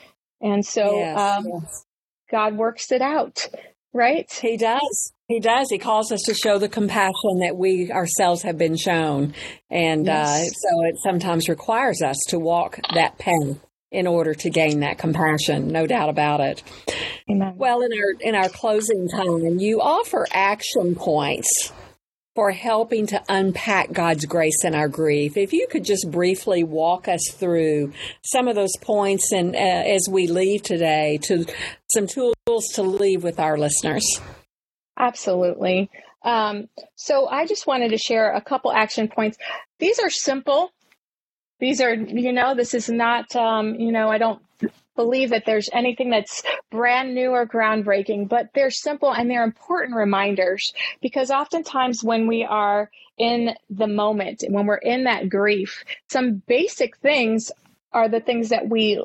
And 0.41 0.63
so 0.63 0.95
yes, 0.95 1.19
um, 1.19 1.45
yes. 1.47 1.85
God 2.29 2.55
works 2.55 2.91
it 2.91 3.01
out, 3.01 3.49
right? 3.93 4.31
He 4.31 4.57
does. 4.57 5.11
He 5.27 5.39
does. 5.39 5.67
He 5.71 5.79
calls 5.79 6.11
us 6.11 6.21
to 6.27 6.35
show 6.35 6.59
the 6.59 6.69
compassion 6.69 7.39
that 7.39 7.57
we 7.57 7.91
ourselves 7.91 8.43
have 8.43 8.59
been 8.59 8.77
shown. 8.77 9.33
And 9.71 10.07
uh, 10.07 10.11
yes. 10.11 10.49
uh, 10.49 10.53
so 10.53 10.85
it 10.85 10.95
sometimes 11.03 11.49
requires 11.49 12.03
us 12.03 12.17
to 12.29 12.37
walk 12.37 12.79
that 12.93 13.17
path 13.17 13.57
in 13.91 14.07
order 14.07 14.33
to 14.33 14.49
gain 14.49 14.81
that 14.81 14.97
compassion. 14.97 15.67
No 15.67 15.87
doubt 15.87 16.09
about 16.09 16.39
it. 16.41 16.63
Amen. 17.29 17.53
Well, 17.55 17.81
in 17.81 17.91
our 17.93 18.13
in 18.19 18.35
our 18.35 18.49
closing 18.49 19.07
time, 19.07 19.59
you 19.59 19.81
offer 19.81 20.25
action 20.31 20.95
points 20.95 21.71
for 22.35 22.51
helping 22.51 23.07
to 23.07 23.23
unpack 23.29 23.91
God's 23.91 24.25
grace 24.25 24.63
in 24.63 24.75
our 24.75 24.87
grief. 24.87 25.37
If 25.37 25.53
you 25.53 25.67
could 25.71 25.83
just 25.83 26.11
briefly 26.11 26.63
walk 26.63 27.07
us 27.07 27.31
through 27.31 27.93
some 28.23 28.47
of 28.47 28.55
those 28.55 28.77
points 28.79 29.31
and 29.31 29.55
uh, 29.55 29.57
as 29.57 30.07
we 30.07 30.27
leave 30.27 30.61
today 30.61 31.17
to 31.23 31.45
some 31.87 32.05
tools 32.05 32.67
to 32.75 32.83
leave 32.83 33.23
with 33.23 33.39
our 33.39 33.57
listeners. 33.57 34.05
Absolutely. 34.99 35.89
Um, 36.23 36.69
so 36.95 37.27
I 37.27 37.47
just 37.47 37.65
wanted 37.65 37.89
to 37.89 37.97
share 37.97 38.31
a 38.33 38.41
couple 38.41 38.71
action 38.71 39.07
points. 39.07 39.37
These 39.79 39.97
are 39.97 40.11
simple. 40.11 40.71
These 41.59 41.81
are, 41.81 41.93
you 41.93 42.31
know, 42.31 42.55
this 42.55 42.73
is 42.73 42.89
not, 42.89 43.35
um, 43.35 43.75
you 43.75 43.91
know, 43.91 44.09
I 44.09 44.17
don't 44.17 44.41
believe 44.95 45.29
that 45.29 45.45
there's 45.45 45.69
anything 45.71 46.09
that's 46.09 46.43
brand 46.71 47.15
new 47.15 47.29
or 47.29 47.47
groundbreaking, 47.47 48.27
but 48.27 48.49
they're 48.53 48.71
simple 48.71 49.13
and 49.13 49.29
they're 49.29 49.43
important 49.43 49.95
reminders 49.95 50.73
because 51.01 51.31
oftentimes 51.31 52.03
when 52.03 52.27
we 52.27 52.43
are 52.43 52.89
in 53.17 53.55
the 53.69 53.87
moment, 53.87 54.43
when 54.49 54.65
we're 54.65 54.75
in 54.75 55.05
that 55.05 55.29
grief, 55.29 55.83
some 56.09 56.41
basic 56.47 56.97
things 56.97 57.51
are 57.93 58.09
the 58.09 58.19
things 58.19 58.49
that 58.49 58.67
we 58.67 59.03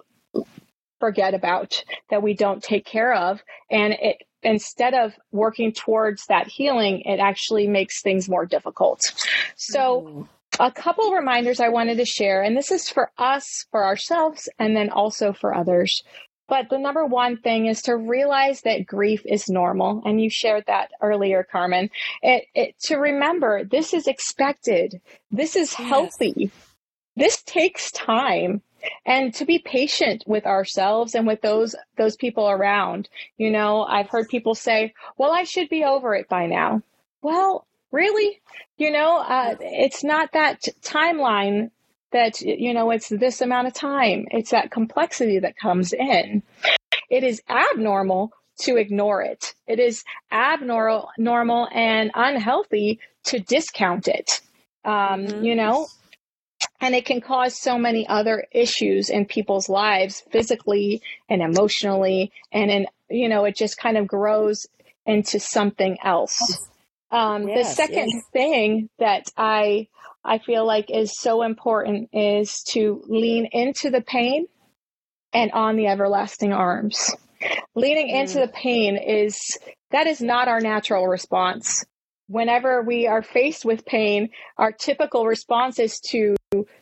forget 0.99 1.35
about, 1.35 1.85
that 2.11 2.23
we 2.23 2.35
don't 2.35 2.63
take 2.63 2.85
care 2.85 3.15
of. 3.15 3.43
And 3.71 3.93
it 3.95 4.23
instead 4.43 4.95
of 4.95 5.15
working 5.31 5.73
towards 5.73 6.27
that 6.27 6.49
healing, 6.49 7.03
it 7.03 7.21
actually 7.21 7.69
makes 7.69 8.03
things 8.03 8.29
more 8.29 8.45
difficult. 8.45 9.13
So, 9.57 10.03
mm. 10.03 10.29
A 10.61 10.71
couple 10.71 11.13
reminders 11.13 11.61
I 11.61 11.69
wanted 11.69 11.97
to 11.99 12.05
share, 12.05 12.43
and 12.43 12.57
this 12.57 12.71
is 12.71 12.89
for 12.89 13.11
us, 13.19 13.67
for 13.71 13.85
ourselves, 13.85 14.49
and 14.59 14.77
then 14.77 14.91
also 14.91 15.33
for 15.33 15.55
others. 15.55 16.03
But 16.49 16.69
the 16.69 16.79
number 16.79 17.07
one 17.07 17.39
thing 17.39 17.67
is 17.67 17.81
to 17.83 17.97
realize 17.97 18.61
that 18.63 18.87
grief 18.87 19.23
is 19.25 19.49
normal. 19.49 20.03
And 20.05 20.21
you 20.21 20.29
shared 20.29 20.65
that 20.67 20.91
earlier, 21.01 21.47
Carmen. 21.51 21.89
It, 22.23 22.45
it, 22.55 22.79
to 22.81 22.97
remember 22.97 23.65
this 23.65 23.95
is 23.95 24.07
expected. 24.07 25.01
This 25.31 25.57
is 25.57 25.73
healthy. 25.73 26.35
Yes. 26.37 26.51
This 27.17 27.43
takes 27.43 27.91
time 27.93 28.61
and 29.07 29.33
to 29.35 29.45
be 29.45 29.61
patient 29.61 30.25
with 30.27 30.45
ourselves 30.45 31.15
and 31.15 31.27
with 31.27 31.41
those 31.41 31.75
those 31.97 32.17
people 32.17 32.51
around 32.51 33.09
you 33.37 33.51
know 33.51 33.85
i've 33.85 34.09
heard 34.09 34.29
people 34.29 34.57
say 34.57 34.93
well 35.17 35.33
i 35.33 35.45
should 35.45 35.69
be 35.69 35.85
over 35.85 36.17
it 36.17 36.29
by 36.29 36.47
now 36.47 36.83
well 37.23 37.67
really? 37.93 38.41
You 38.79 38.91
know 38.91 39.19
uh, 39.19 39.55
it's 39.61 40.03
not 40.03 40.33
that 40.33 40.63
timeline 40.83 41.71
that 42.13 42.41
you 42.41 42.75
know 42.75 42.91
it's 42.91 43.09
this 43.09 43.41
amount 43.41 43.69
of 43.69 43.75
time. 43.75 44.27
It's 44.31 44.51
that 44.51 44.71
complexity 44.71 45.39
that 45.39 45.57
comes 45.57 45.93
in. 45.93 46.43
It 47.11 47.25
is 47.25 47.43
abnormal 47.49 48.33
to 48.61 48.77
ignore 48.77 49.23
it. 49.23 49.55
It 49.67 49.79
is 49.79 50.05
abnormal 50.31 51.11
normal 51.19 51.69
and 51.73 52.11
unhealthy 52.15 53.01
to 53.25 53.39
discount 53.39 54.09
it. 54.09 54.41
Um, 54.85 55.27
mm-hmm. 55.27 55.45
you 55.45 55.55
know? 55.55 55.87
And 56.81 56.95
it 56.95 57.05
can 57.05 57.21
cause 57.21 57.57
so 57.57 57.79
many 57.79 58.09
other 58.09 58.47
issues 58.51 59.09
in 59.09 59.27
people's 59.27 59.69
lives 59.69 60.23
physically 60.33 61.01
and 61.29 61.41
emotionally 61.41 62.33
and 62.53 62.71
in 62.71 62.87
you 63.09 63.29
know 63.29 63.45
it 63.45 63.57
just 63.57 63.79
kind 63.79 63.97
of 63.97 64.07
grows 64.07 64.67
into 65.07 65.39
something 65.39 65.99
else 66.03 66.69
um, 67.13 67.49
yes, 67.49 67.69
the 67.69 67.75
second 67.75 68.11
yes. 68.11 68.25
thing 68.33 68.89
that 68.99 69.25
i 69.37 69.87
i 70.25 70.39
feel 70.39 70.67
like 70.67 70.91
is 70.91 71.19
so 71.19 71.43
important 71.43 72.09
is 72.13 72.63
to 72.63 73.03
lean 73.07 73.49
into 73.53 73.91
the 73.91 74.03
pain 74.03 74.47
and 75.33 75.53
on 75.53 75.77
the 75.77 75.87
everlasting 75.87 76.53
arms 76.53 77.15
leaning 77.75 78.09
mm. 78.09 78.21
into 78.21 78.39
the 78.41 78.49
pain 78.49 78.97
is 78.97 79.59
that 79.91 80.07
is 80.07 80.21
not 80.21 80.49
our 80.49 80.61
natural 80.61 81.07
response 81.07 81.85
whenever 82.33 82.83
we 82.83 83.07
are 83.07 83.23
faced 83.23 83.65
with 83.65 83.85
pain, 83.85 84.31
our 84.57 84.73
typical 84.73 85.27
response 85.27 85.79
is 85.79 86.01
to 86.01 86.35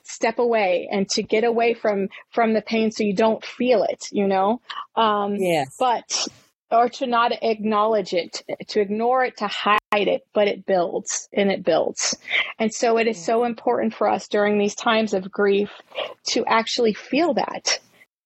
step 0.02 0.38
away 0.38 0.88
and 0.90 1.08
to 1.08 1.22
get 1.22 1.44
away 1.44 1.74
from 1.74 2.08
from 2.30 2.54
the 2.54 2.62
pain 2.62 2.90
so 2.90 3.02
you 3.02 3.14
don't 3.14 3.44
feel 3.44 3.82
it, 3.82 4.06
you 4.12 4.26
know? 4.26 4.60
Um, 4.94 5.36
yes. 5.36 5.74
But 5.78 6.28
or 6.70 6.88
to 6.88 7.06
not 7.06 7.32
acknowledge 7.42 8.12
it, 8.12 8.42
to 8.68 8.80
ignore 8.80 9.24
it, 9.24 9.36
to 9.38 9.48
hide 9.48 9.78
it, 9.92 10.22
but 10.32 10.48
it 10.48 10.66
builds 10.66 11.28
and 11.32 11.50
it 11.50 11.64
builds. 11.64 12.16
And 12.58 12.72
so 12.72 12.98
it 12.98 13.06
is 13.06 13.22
so 13.22 13.44
important 13.44 13.94
for 13.94 14.08
us 14.08 14.28
during 14.28 14.58
these 14.58 14.74
times 14.74 15.14
of 15.14 15.30
grief 15.30 15.70
to 16.28 16.44
actually 16.46 16.94
feel 16.94 17.34
that, 17.34 17.80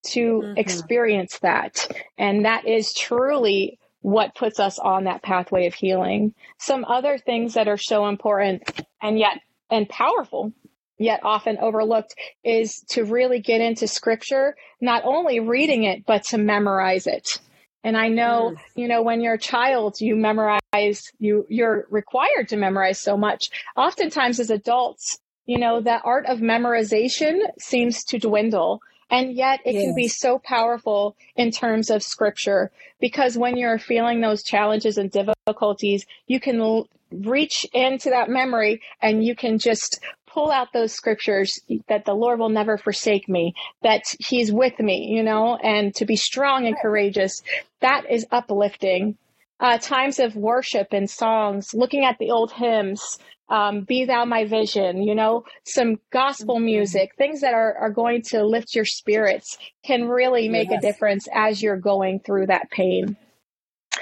to 0.07 0.41
mm-hmm. 0.43 0.57
experience 0.57 1.39
that. 1.39 1.87
And 2.17 2.45
that 2.45 2.67
is 2.67 2.93
truly 2.93 3.79
what 4.01 4.35
puts 4.35 4.59
us 4.59 4.77
on 4.77 5.05
that 5.05 5.23
pathway 5.23 5.65
of 5.65 5.73
healing. 5.73 6.35
Some 6.59 6.85
other 6.85 7.17
things 7.17 7.55
that 7.55 7.67
are 7.67 7.77
so 7.77 8.07
important 8.07 8.61
and 9.01 9.17
yet 9.17 9.39
and 9.71 9.89
powerful 9.89 10.53
yet 10.97 11.19
often 11.23 11.57
overlooked 11.57 12.15
is 12.43 12.81
to 12.89 13.03
really 13.03 13.39
get 13.39 13.61
into 13.61 13.87
scripture, 13.87 14.55
not 14.79 15.03
only 15.03 15.39
reading 15.39 15.83
it, 15.83 16.05
but 16.05 16.23
to 16.23 16.37
memorize 16.37 17.07
it. 17.07 17.39
And 17.85 17.95
I 17.95 18.07
know, 18.09 18.53
mm. 18.55 18.57
you 18.75 18.87
know, 18.87 19.03
when 19.03 19.21
you're 19.21 19.35
a 19.35 19.39
child, 19.53 20.01
you 20.01 20.15
memorize, 20.15 21.11
you, 21.19 21.45
you're 21.49 21.85
required 21.91 22.49
to 22.49 22.57
memorize 22.57 22.99
so 22.99 23.15
much. 23.15 23.49
Oftentimes 23.77 24.39
as 24.39 24.49
adults, 24.49 25.19
you 25.45 25.59
know, 25.59 25.79
that 25.81 26.01
art 26.03 26.25
of 26.25 26.39
memorization 26.39 27.41
seems 27.59 28.03
to 28.05 28.17
dwindle 28.17 28.81
And 29.09 29.35
yet 29.35 29.59
it 29.65 29.75
yes. 29.75 29.83
can 29.83 29.95
be 29.95 30.07
so 30.07 30.39
powerful 30.39 31.15
in 31.35 31.51
terms 31.51 31.89
of 31.89 32.01
scripture 32.01 32.71
because 32.99 33.37
when 33.37 33.55
you're 33.55 33.77
feeling 33.77 34.21
those 34.21 34.43
challenges 34.43 34.97
and 34.97 35.11
difficulties, 35.11 36.05
you 36.27 36.39
can 36.39 36.59
l- 36.59 36.87
reach 37.11 37.65
into 37.73 38.09
that 38.09 38.29
memory 38.29 38.81
and 39.01 39.23
you 39.23 39.35
can 39.35 39.59
just 39.59 39.99
pull 40.35 40.51
out 40.51 40.73
those 40.73 40.91
scriptures 40.91 41.59
that 41.87 42.03
the 42.03 42.13
Lord 42.13 42.39
will 42.39 42.49
never 42.49 42.77
forsake 42.77 43.27
me, 43.29 43.53
that 43.81 44.03
He's 44.19 44.51
with 44.51 44.77
me, 44.79 45.07
you 45.15 45.23
know, 45.23 45.55
and 45.55 45.95
to 45.95 46.05
be 46.05 46.17
strong 46.17 46.67
and 46.67 46.77
courageous. 46.79 47.41
That 47.79 48.03
is 48.11 48.27
uplifting. 48.31 49.17
Uh, 49.61 49.77
times 49.77 50.19
of 50.19 50.35
worship 50.35 50.89
and 50.91 51.09
songs, 51.09 51.73
looking 51.73 52.03
at 52.03 52.17
the 52.19 52.29
old 52.29 52.51
hymns, 52.51 53.17
um, 53.47 53.85
Be 53.85 54.03
Thou 54.03 54.25
My 54.25 54.43
Vision, 54.43 55.01
you 55.01 55.15
know, 55.15 55.45
some 55.63 55.95
gospel 56.11 56.55
mm-hmm. 56.55 56.65
music, 56.65 57.11
things 57.17 57.39
that 57.39 57.53
are, 57.53 57.73
are 57.77 57.91
going 57.91 58.21
to 58.31 58.45
lift 58.45 58.75
your 58.75 58.83
spirits 58.83 59.57
can 59.85 60.09
really 60.09 60.49
make 60.49 60.69
yes. 60.69 60.79
a 60.83 60.85
difference 60.85 61.27
as 61.33 61.63
you're 61.63 61.79
going 61.79 62.19
through 62.19 62.47
that 62.47 62.69
pain. 62.69 63.15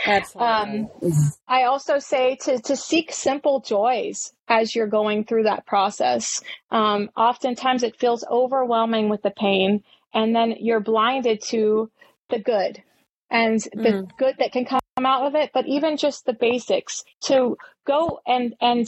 Absolutely. 0.06 0.82
Um, 1.10 1.14
I 1.48 1.64
also 1.64 2.00
say 2.00 2.38
to, 2.42 2.60
to 2.60 2.76
seek 2.76 3.12
simple 3.12 3.62
joys 3.62 4.34
as 4.48 4.76
you're 4.76 4.88
going 4.88 5.26
through 5.26 5.44
that 5.44 5.66
process. 5.66 6.42
Um, 6.72 7.10
oftentimes 7.16 7.84
it 7.84 8.00
feels 8.00 8.26
overwhelming 8.30 9.10
with 9.10 9.22
the 9.22 9.32
pain, 9.32 9.84
and 10.14 10.36
then 10.36 10.56
you're 10.60 10.80
blinded 10.80 11.42
to 11.50 11.90
the 12.30 12.40
good 12.40 12.82
and 13.30 13.60
the 13.74 13.90
mm. 13.90 14.18
good 14.18 14.36
that 14.40 14.52
can 14.52 14.66
come 14.66 14.80
out 15.06 15.26
of 15.26 15.36
it, 15.36 15.52
but 15.54 15.66
even 15.68 15.98
just 15.98 16.26
the 16.26 16.34
basics 16.34 17.04
to 17.22 17.58
go 17.86 18.20
and, 18.28 18.56
and 18.62 18.88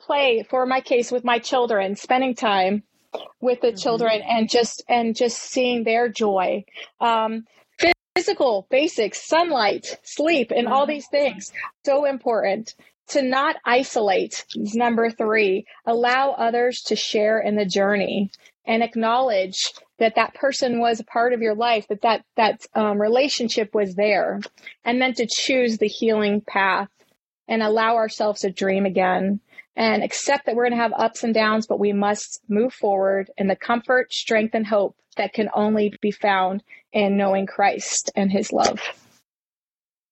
play 0.00 0.44
for 0.48 0.66
my 0.66 0.80
case 0.80 1.10
with 1.12 1.24
my 1.24 1.38
children, 1.38 1.96
spending 1.96 2.34
time 2.34 2.82
with 3.40 3.60
the 3.60 3.68
mm-hmm. 3.68 3.76
children 3.76 4.22
and 4.22 4.50
just 4.50 4.82
and 4.88 5.14
just 5.14 5.38
seeing 5.38 5.84
their 5.84 6.08
joy. 6.08 6.64
Um, 7.00 7.44
physical 8.14 8.66
basics, 8.70 9.26
sunlight, 9.26 9.98
sleep, 10.02 10.52
and 10.54 10.68
all 10.68 10.82
mm-hmm. 10.82 10.92
these 10.92 11.08
things 11.08 11.52
so 11.84 12.04
important. 12.04 12.74
To 13.08 13.20
not 13.20 13.56
isolate 13.66 14.46
is 14.54 14.74
number 14.74 15.10
three. 15.10 15.66
Allow 15.84 16.30
others 16.30 16.80
to 16.86 16.96
share 16.96 17.38
in 17.38 17.54
the 17.54 17.66
journey 17.66 18.30
and 18.64 18.82
acknowledge 18.82 19.74
that 19.98 20.14
that 20.14 20.32
person 20.34 20.80
was 20.80 21.00
a 21.00 21.04
part 21.04 21.34
of 21.34 21.42
your 21.42 21.54
life, 21.54 21.86
that 21.88 22.00
that 22.00 22.24
that 22.36 22.66
um, 22.74 22.98
relationship 22.98 23.74
was 23.74 23.94
there, 23.94 24.40
and 24.84 25.02
then 25.02 25.12
to 25.14 25.26
choose 25.28 25.76
the 25.76 25.86
healing 25.86 26.40
path 26.40 26.88
and 27.46 27.62
allow 27.62 27.96
ourselves 27.96 28.40
to 28.40 28.50
dream 28.50 28.86
again 28.86 29.40
and 29.76 30.02
accept 30.02 30.46
that 30.46 30.54
we're 30.54 30.64
going 30.64 30.78
to 30.78 30.82
have 30.82 30.92
ups 30.96 31.24
and 31.24 31.34
downs, 31.34 31.66
but 31.66 31.80
we 31.80 31.92
must 31.92 32.40
move 32.48 32.72
forward 32.72 33.30
in 33.36 33.48
the 33.48 33.56
comfort, 33.56 34.12
strength, 34.12 34.54
and 34.54 34.66
hope 34.66 34.96
that 35.16 35.32
can 35.32 35.50
only 35.54 35.92
be 36.00 36.10
found 36.10 36.62
in 36.94 37.18
knowing 37.18 37.46
Christ 37.46 38.10
and 38.16 38.32
his 38.32 38.52
love. 38.52 38.80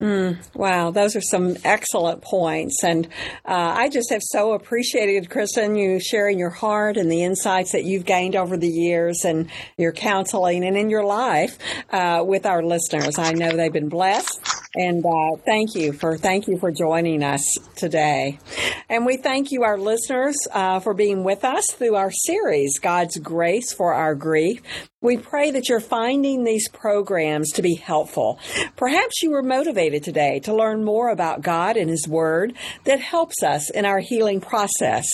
Mm, 0.03 0.37
wow, 0.57 0.91
those 0.91 1.15
are 1.15 1.21
some 1.21 1.57
excellent 1.63 2.23
points. 2.23 2.83
And 2.83 3.07
uh, 3.45 3.75
I 3.77 3.89
just 3.89 4.11
have 4.11 4.23
so 4.25 4.53
appreciated, 4.53 5.31
Kristen, 5.31 5.77
you 5.77 6.01
sharing 6.01 6.41
your 6.41 6.51
heart 6.51 6.97
and 6.97 7.11
the 7.11 7.23
insights 7.23 7.71
that 7.71 7.85
you've 7.85 8.05
gained 8.05 8.35
over 8.35 8.57
the 8.57 8.69
years 8.69 9.25
and 9.25 9.49
your 9.79 9.93
counseling 9.93 10.65
and 10.65 10.77
in 10.77 10.91
your 10.91 11.05
life 11.05 11.57
uh, 11.91 12.25
with 12.27 12.47
our 12.47 12.65
listeners. 12.65 13.17
I 13.17 13.31
know 13.33 13.53
they've 13.53 13.73
been 13.73 13.89
blessed. 13.89 14.41
And 14.75 15.05
uh, 15.07 15.37
thank 15.45 15.77
you 15.77 15.93
for 15.93 16.17
thank 16.17 16.49
you 16.49 16.59
for 16.59 16.73
joining 16.73 17.23
us 17.23 17.45
today. 17.77 18.41
And 18.89 19.07
we 19.07 19.19
thank 19.19 19.53
you, 19.53 19.63
our 19.63 19.79
listeners, 19.79 20.35
uh, 20.51 20.81
for 20.81 20.95
being 20.95 21.23
with 21.23 21.45
us 21.45 21.65
through 21.73 21.95
our 21.95 22.11
series, 22.11 22.79
God's 22.81 23.19
Grace 23.19 23.73
for 23.73 23.93
Our 23.93 24.15
Grief. 24.15 24.63
We 25.03 25.17
pray 25.17 25.51
that 25.51 25.69
you're 25.69 25.81
finding 25.81 26.45
these 26.45 26.69
programs 26.69 27.51
to 27.53 27.63
be 27.63 27.75
helpful. 27.75 28.39
Perhaps 28.77 29.21
you 29.21 29.31
were 29.31 29.43
motivated 29.43 30.05
today 30.05 30.39
to 30.41 30.55
learn 30.55 30.85
more 30.85 31.11
about 31.11 31.43
God 31.43 31.77
and 31.77 31.91
His 31.91 32.07
Word 32.07 32.55
that 32.85 33.01
helps 33.01 33.43
us 33.43 33.69
in 33.69 33.85
our 33.85 33.99
healing 33.99 34.41
process. 34.41 35.05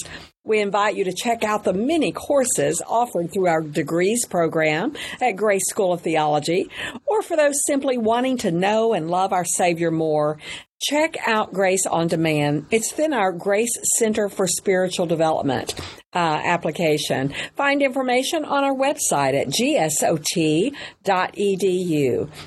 We 0.48 0.60
invite 0.60 0.96
you 0.96 1.04
to 1.04 1.12
check 1.12 1.44
out 1.44 1.64
the 1.64 1.74
many 1.74 2.10
courses 2.10 2.80
offered 2.86 3.30
through 3.30 3.48
our 3.48 3.60
degrees 3.60 4.24
program 4.24 4.96
at 5.20 5.32
Grace 5.32 5.68
School 5.68 5.92
of 5.92 6.00
Theology, 6.00 6.70
or 7.04 7.20
for 7.20 7.36
those 7.36 7.60
simply 7.66 7.98
wanting 7.98 8.38
to 8.38 8.50
know 8.50 8.94
and 8.94 9.10
love 9.10 9.34
our 9.34 9.44
Savior 9.44 9.90
more, 9.90 10.38
check 10.80 11.18
out 11.26 11.52
Grace 11.52 11.84
on 11.84 12.06
Demand. 12.08 12.64
It's 12.70 12.98
in 12.98 13.12
our 13.12 13.30
Grace 13.30 13.76
Center 13.98 14.30
for 14.30 14.46
Spiritual 14.46 15.04
Development 15.04 15.74
uh, 16.14 16.40
application. 16.42 17.34
Find 17.54 17.82
information 17.82 18.46
on 18.46 18.64
our 18.64 18.74
website 18.74 19.38
at 19.38 19.48
gsot.edu. 19.48 20.72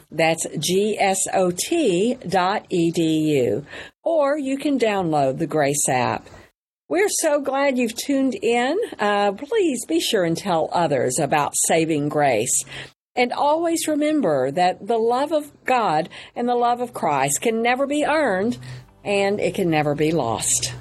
That's 0.10 0.48
gsot.edu. 0.48 1.16
Or 4.04 4.40
you 4.40 4.58
can 4.58 4.80
download 4.80 5.38
the 5.38 5.46
Grace 5.46 5.88
app. 5.88 6.28
We're 6.92 7.08
so 7.08 7.40
glad 7.40 7.78
you've 7.78 7.96
tuned 7.96 8.36
in. 8.36 8.78
Uh, 9.00 9.32
please 9.32 9.86
be 9.86 10.02
sure 10.02 10.26
and 10.26 10.36
tell 10.36 10.68
others 10.74 11.20
about 11.20 11.54
saving 11.56 12.10
grace. 12.10 12.66
And 13.16 13.32
always 13.32 13.88
remember 13.88 14.52
that 14.52 14.86
the 14.86 14.98
love 14.98 15.32
of 15.32 15.54
God 15.64 16.10
and 16.36 16.50
the 16.50 16.56
love 16.56 16.82
of 16.82 16.94
Christ 16.94 17.40
can 17.40 17.62
never 17.62 17.88
be 17.88 18.04
earned 18.04 18.58
and 19.06 19.40
it 19.40 19.56
can 19.56 19.70
never 19.70 19.96
be 19.96 20.12
lost. 20.12 20.74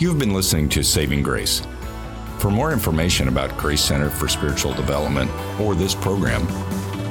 You've 0.00 0.18
been 0.18 0.34
listening 0.34 0.68
to 0.70 0.82
Saving 0.82 1.22
Grace. 1.22 1.62
For 2.40 2.50
more 2.50 2.72
information 2.72 3.28
about 3.28 3.56
Grace 3.56 3.82
Center 3.82 4.10
for 4.10 4.26
Spiritual 4.26 4.74
Development 4.74 5.30
or 5.60 5.76
this 5.76 5.94
program, 5.94 6.44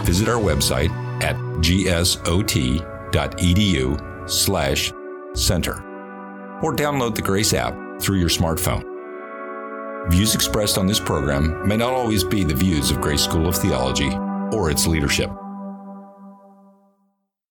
visit 0.04 0.28
our 0.28 0.42
website 0.42 1.05
gsot.edu 1.66 2.80
slash 4.30 4.94
center 5.34 5.74
or 6.62 6.76
download 6.76 7.16
the 7.16 7.22
Grace 7.22 7.54
app 7.54 7.74
through 8.00 8.18
your 8.18 8.30
smartphone. 8.30 8.84
Views 10.12 10.36
expressed 10.36 10.78
on 10.78 10.86
this 10.86 11.00
program 11.00 11.68
may 11.68 11.76
not 11.76 11.92
always 11.92 12.24
be 12.24 12.44
the 12.44 12.54
views 12.54 12.92
of 12.92 13.02
Grace 13.02 13.24
School 13.24 13.48
of 13.48 13.56
Theology 13.56 14.12
or 14.56 14.70
its 14.70 14.86
leadership. 14.86 15.32